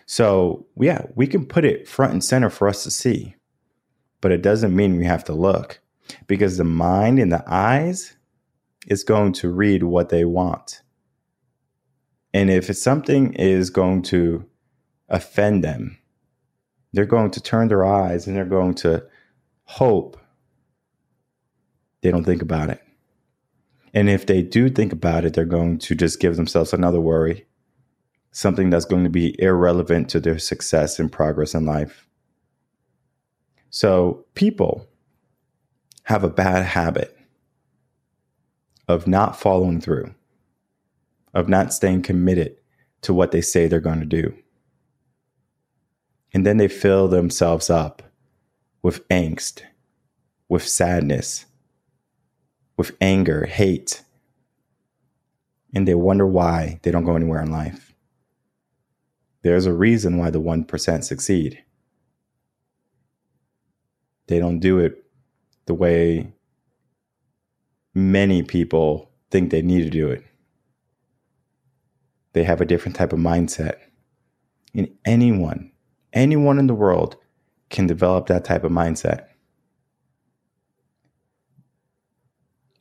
So, 0.06 0.66
yeah, 0.80 1.02
we 1.14 1.26
can 1.26 1.44
put 1.44 1.66
it 1.66 1.86
front 1.86 2.12
and 2.14 2.24
center 2.24 2.48
for 2.48 2.68
us 2.68 2.82
to 2.84 2.90
see, 2.90 3.35
but 4.20 4.32
it 4.32 4.42
doesn't 4.42 4.74
mean 4.74 4.96
we 4.96 5.04
have 5.04 5.24
to 5.24 5.32
look 5.32 5.80
because 6.26 6.56
the 6.56 6.64
mind 6.64 7.18
and 7.18 7.32
the 7.32 7.44
eyes 7.46 8.16
is 8.86 9.04
going 9.04 9.32
to 9.34 9.50
read 9.50 9.82
what 9.82 10.08
they 10.08 10.24
want. 10.24 10.82
And 12.32 12.50
if 12.50 12.74
something 12.76 13.32
is 13.34 13.70
going 13.70 14.02
to 14.02 14.44
offend 15.08 15.64
them, 15.64 15.98
they're 16.92 17.06
going 17.06 17.30
to 17.32 17.40
turn 17.40 17.68
their 17.68 17.84
eyes 17.84 18.26
and 18.26 18.36
they're 18.36 18.44
going 18.44 18.74
to 18.74 19.04
hope 19.64 20.18
they 22.02 22.10
don't 22.10 22.24
think 22.24 22.42
about 22.42 22.70
it. 22.70 22.82
And 23.92 24.08
if 24.08 24.26
they 24.26 24.42
do 24.42 24.68
think 24.68 24.92
about 24.92 25.24
it, 25.24 25.34
they're 25.34 25.44
going 25.44 25.78
to 25.78 25.94
just 25.94 26.20
give 26.20 26.36
themselves 26.36 26.72
another 26.72 27.00
worry 27.00 27.46
something 28.36 28.68
that's 28.68 28.84
going 28.84 29.02
to 29.02 29.08
be 29.08 29.34
irrelevant 29.40 30.10
to 30.10 30.20
their 30.20 30.38
success 30.38 30.98
and 30.98 31.10
progress 31.10 31.54
in 31.54 31.64
life. 31.64 32.05
So, 33.70 34.24
people 34.34 34.86
have 36.04 36.22
a 36.24 36.30
bad 36.30 36.64
habit 36.64 37.16
of 38.88 39.06
not 39.06 39.38
following 39.38 39.80
through, 39.80 40.14
of 41.34 41.48
not 41.48 41.74
staying 41.74 42.02
committed 42.02 42.56
to 43.02 43.12
what 43.12 43.32
they 43.32 43.40
say 43.40 43.66
they're 43.66 43.80
going 43.80 44.00
to 44.00 44.06
do. 44.06 44.34
And 46.32 46.46
then 46.46 46.58
they 46.58 46.68
fill 46.68 47.08
themselves 47.08 47.70
up 47.70 48.02
with 48.82 49.06
angst, 49.08 49.62
with 50.48 50.66
sadness, 50.66 51.46
with 52.76 52.96
anger, 53.00 53.46
hate. 53.46 54.02
And 55.74 55.88
they 55.88 55.94
wonder 55.94 56.26
why 56.26 56.78
they 56.82 56.90
don't 56.90 57.04
go 57.04 57.16
anywhere 57.16 57.42
in 57.42 57.50
life. 57.50 57.94
There's 59.42 59.66
a 59.66 59.72
reason 59.72 60.18
why 60.18 60.30
the 60.30 60.40
1% 60.40 61.04
succeed. 61.04 61.62
They 64.26 64.38
don't 64.38 64.58
do 64.58 64.78
it 64.78 65.04
the 65.66 65.74
way 65.74 66.32
many 67.94 68.42
people 68.42 69.10
think 69.30 69.50
they 69.50 69.62
need 69.62 69.84
to 69.84 69.90
do 69.90 70.08
it. 70.08 70.24
They 72.32 72.44
have 72.44 72.60
a 72.60 72.66
different 72.66 72.96
type 72.96 73.12
of 73.12 73.18
mindset. 73.18 73.76
And 74.74 74.88
anyone, 75.04 75.72
anyone 76.12 76.58
in 76.58 76.66
the 76.66 76.74
world 76.74 77.16
can 77.70 77.86
develop 77.86 78.26
that 78.26 78.44
type 78.44 78.64
of 78.64 78.72
mindset. 78.72 79.26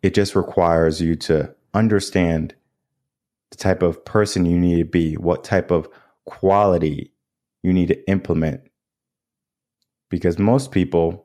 It 0.04 0.14
just 0.14 0.36
requires 0.36 1.02
you 1.02 1.16
to 1.16 1.56
understand 1.74 2.54
the 3.52 3.58
type 3.58 3.82
of 3.82 4.04
person 4.06 4.46
you 4.46 4.60
need 4.60 4.78
to 4.80 4.86
be, 4.86 5.16
what 5.16 5.44
type 5.44 5.72
of 5.72 5.88
quality 6.26 7.12
you 7.64 7.74
need 7.74 7.88
to 7.88 8.10
implement. 8.10 8.62
Because 10.10 10.38
most 10.38 10.72
people 10.72 11.25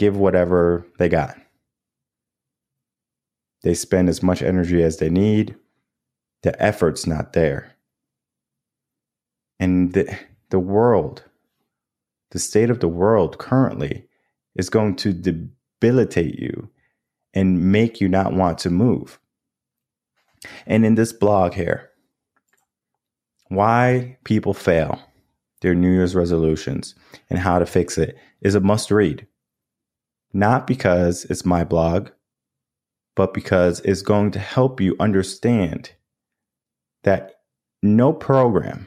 give 0.00 0.16
whatever 0.16 0.86
they 0.98 1.10
got. 1.10 1.36
They 3.62 3.74
spend 3.74 4.08
as 4.08 4.22
much 4.22 4.40
energy 4.40 4.82
as 4.82 4.96
they 4.96 5.10
need. 5.10 5.56
The 6.42 6.60
effort's 6.60 7.06
not 7.06 7.34
there. 7.34 7.76
And 9.60 9.92
the, 9.92 10.18
the 10.48 10.58
world, 10.58 11.24
the 12.30 12.38
state 12.38 12.70
of 12.70 12.80
the 12.80 12.88
world 12.88 13.36
currently 13.36 14.08
is 14.54 14.70
going 14.70 14.96
to 14.96 15.12
debilitate 15.12 16.38
you 16.38 16.70
and 17.34 17.70
make 17.70 18.00
you 18.00 18.08
not 18.08 18.32
want 18.32 18.56
to 18.60 18.70
move. 18.70 19.20
And 20.66 20.86
in 20.86 20.94
this 20.94 21.12
blog 21.12 21.52
here, 21.52 21.90
why 23.48 24.16
people 24.24 24.54
fail 24.54 24.98
their 25.60 25.74
New 25.74 25.92
Year's 25.92 26.14
resolutions 26.14 26.94
and 27.28 27.38
how 27.38 27.58
to 27.58 27.66
fix 27.66 27.98
it 27.98 28.16
is 28.40 28.54
a 28.54 28.60
must 28.60 28.90
read. 28.90 29.26
Not 30.32 30.66
because 30.66 31.24
it's 31.24 31.44
my 31.44 31.64
blog, 31.64 32.10
but 33.16 33.34
because 33.34 33.80
it's 33.80 34.02
going 34.02 34.30
to 34.32 34.38
help 34.38 34.80
you 34.80 34.96
understand 35.00 35.92
that 37.02 37.40
no 37.82 38.12
program 38.12 38.86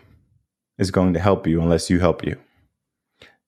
is 0.77 0.91
going 0.91 1.13
to 1.13 1.19
help 1.19 1.45
you 1.45 1.61
unless 1.61 1.89
you 1.89 1.99
help 1.99 2.25
you. 2.25 2.37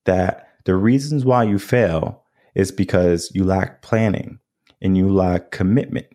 That 0.06 0.50
the 0.66 0.76
reasons 0.76 1.26
why 1.26 1.44
you 1.44 1.60
fail 1.60 2.24
is 2.54 2.72
because 2.72 3.32
you 3.34 3.44
lack 3.44 3.82
planning 3.82 4.40
and 4.82 4.98
you 4.98 5.10
lack 5.10 5.52
commitment. 5.52 6.08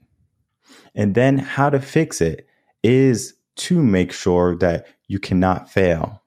And 0.94 1.14
then 1.14 1.38
how 1.38 1.70
to 1.70 1.80
fix 1.80 2.20
it 2.20 2.46
is 2.82 3.34
to 3.56 3.82
make 3.82 4.12
sure 4.12 4.56
that 4.56 4.86
you 5.06 5.18
cannot 5.18 5.70
fail. 5.70 6.22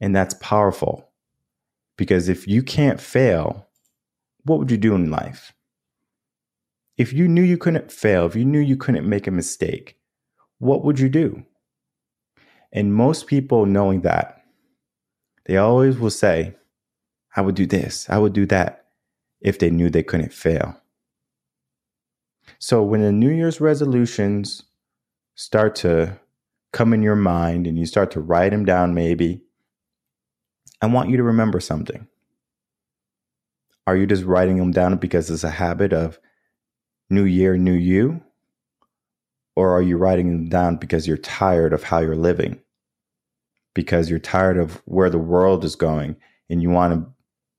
And 0.00 0.14
that's 0.14 0.34
powerful 0.34 1.10
because 1.96 2.28
if 2.28 2.48
you 2.48 2.62
can't 2.62 3.00
fail, 3.00 3.68
what 4.44 4.58
would 4.58 4.70
you 4.70 4.76
do 4.76 4.94
in 4.94 5.10
life? 5.10 5.52
If 6.96 7.12
you 7.12 7.26
knew 7.26 7.42
you 7.42 7.58
couldn't 7.58 7.90
fail, 7.90 8.26
if 8.26 8.36
you 8.36 8.44
knew 8.44 8.60
you 8.60 8.76
couldn't 8.76 9.08
make 9.08 9.26
a 9.26 9.32
mistake, 9.32 9.98
what 10.58 10.84
would 10.84 11.00
you 11.00 11.08
do? 11.08 11.44
And 12.72 12.94
most 12.94 13.26
people 13.26 13.66
knowing 13.66 14.02
that, 14.02 14.42
they 15.46 15.56
always 15.56 15.98
will 15.98 16.10
say, 16.10 16.54
I 17.36 17.40
would 17.40 17.54
do 17.54 17.66
this, 17.66 18.08
I 18.08 18.18
would 18.18 18.32
do 18.32 18.46
that, 18.46 18.86
if 19.40 19.58
they 19.58 19.70
knew 19.70 19.90
they 19.90 20.02
couldn't 20.02 20.32
fail. 20.32 20.80
So 22.58 22.82
when 22.82 23.00
the 23.00 23.12
New 23.12 23.30
Year's 23.30 23.60
resolutions 23.60 24.62
start 25.34 25.74
to 25.76 26.18
come 26.72 26.92
in 26.92 27.02
your 27.02 27.16
mind 27.16 27.66
and 27.66 27.78
you 27.78 27.86
start 27.86 28.10
to 28.12 28.20
write 28.20 28.50
them 28.50 28.64
down, 28.64 28.94
maybe, 28.94 29.42
I 30.80 30.86
want 30.86 31.10
you 31.10 31.16
to 31.16 31.22
remember 31.22 31.60
something. 31.60 32.06
Are 33.86 33.96
you 33.96 34.06
just 34.06 34.24
writing 34.24 34.56
them 34.56 34.70
down 34.70 34.96
because 34.96 35.30
it's 35.30 35.44
a 35.44 35.50
habit 35.50 35.92
of 35.92 36.18
new 37.10 37.24
year, 37.24 37.56
new 37.56 37.72
you? 37.72 38.22
Or 39.56 39.70
are 39.70 39.82
you 39.82 39.96
writing 39.96 40.28
them 40.30 40.48
down 40.48 40.76
because 40.76 41.06
you're 41.06 41.16
tired 41.16 41.72
of 41.72 41.82
how 41.82 42.00
you're 42.00 42.16
living? 42.16 42.60
Because 43.74 44.08
you're 44.08 44.18
tired 44.18 44.58
of 44.58 44.82
where 44.86 45.10
the 45.10 45.18
world 45.18 45.64
is 45.64 45.76
going 45.76 46.16
and 46.48 46.62
you 46.62 46.70
want 46.70 46.94
to 46.94 47.12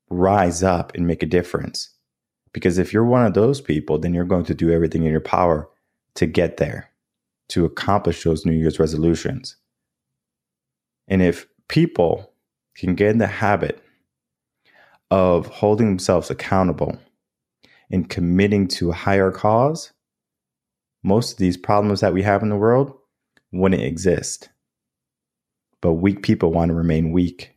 rise 0.09 0.63
up 0.63 0.93
and 0.95 1.07
make 1.07 1.23
a 1.23 1.27
difference? 1.27 1.89
Because 2.53 2.77
if 2.77 2.91
you're 2.91 3.05
one 3.05 3.25
of 3.25 3.33
those 3.33 3.61
people, 3.61 3.99
then 3.99 4.13
you're 4.13 4.25
going 4.25 4.45
to 4.45 4.55
do 4.55 4.71
everything 4.71 5.03
in 5.03 5.11
your 5.11 5.21
power 5.21 5.69
to 6.15 6.25
get 6.25 6.57
there, 6.57 6.89
to 7.49 7.65
accomplish 7.65 8.23
those 8.23 8.45
New 8.45 8.53
Year's 8.53 8.79
resolutions. 8.79 9.57
And 11.07 11.21
if 11.21 11.47
people 11.67 12.31
can 12.75 12.95
get 12.95 13.09
in 13.09 13.19
the 13.19 13.27
habit 13.27 13.81
of 15.11 15.47
holding 15.47 15.87
themselves 15.87 16.29
accountable 16.29 16.97
and 17.91 18.09
committing 18.09 18.67
to 18.67 18.89
a 18.89 18.95
higher 18.95 19.31
cause, 19.31 19.93
most 21.03 21.33
of 21.33 21.37
these 21.37 21.57
problems 21.57 22.01
that 22.01 22.13
we 22.13 22.23
have 22.23 22.41
in 22.41 22.49
the 22.49 22.55
world 22.55 22.93
wouldn't 23.51 23.81
exist. 23.81 24.49
But 25.81 25.93
weak 25.93 26.23
people 26.23 26.51
want 26.51 26.69
to 26.69 26.75
remain 26.75 27.11
weak. 27.11 27.51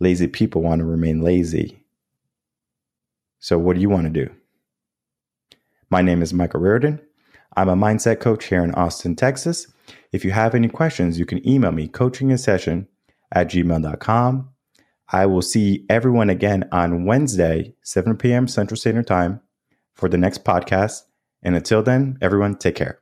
Lazy 0.00 0.26
people 0.26 0.62
want 0.62 0.78
to 0.78 0.86
remain 0.86 1.20
lazy. 1.22 1.84
So, 3.40 3.58
what 3.58 3.76
do 3.76 3.82
you 3.82 3.90
want 3.90 4.04
to 4.04 4.26
do? 4.26 4.30
My 5.90 6.02
name 6.02 6.22
is 6.22 6.32
Michael 6.32 6.60
Reardon. 6.60 7.00
I'm 7.56 7.68
a 7.68 7.76
mindset 7.76 8.20
coach 8.20 8.46
here 8.46 8.62
in 8.62 8.74
Austin, 8.74 9.16
Texas. 9.16 9.66
If 10.12 10.24
you 10.24 10.30
have 10.30 10.54
any 10.54 10.68
questions, 10.68 11.18
you 11.18 11.26
can 11.26 11.46
email 11.48 11.72
me 11.72 11.88
coaching 11.88 12.30
at 12.30 12.40
gmail.com. 13.48 14.48
I 15.10 15.26
will 15.26 15.42
see 15.42 15.86
everyone 15.88 16.28
again 16.28 16.68
on 16.70 17.04
Wednesday, 17.04 17.74
7 17.82 18.16
p.m. 18.16 18.46
Central 18.46 18.76
Standard 18.76 19.06
Time 19.06 19.40
for 19.94 20.08
the 20.08 20.18
next 20.18 20.44
podcast. 20.44 21.02
And 21.42 21.56
until 21.56 21.82
then, 21.82 22.18
everyone 22.20 22.56
take 22.56 22.76
care. 22.76 23.00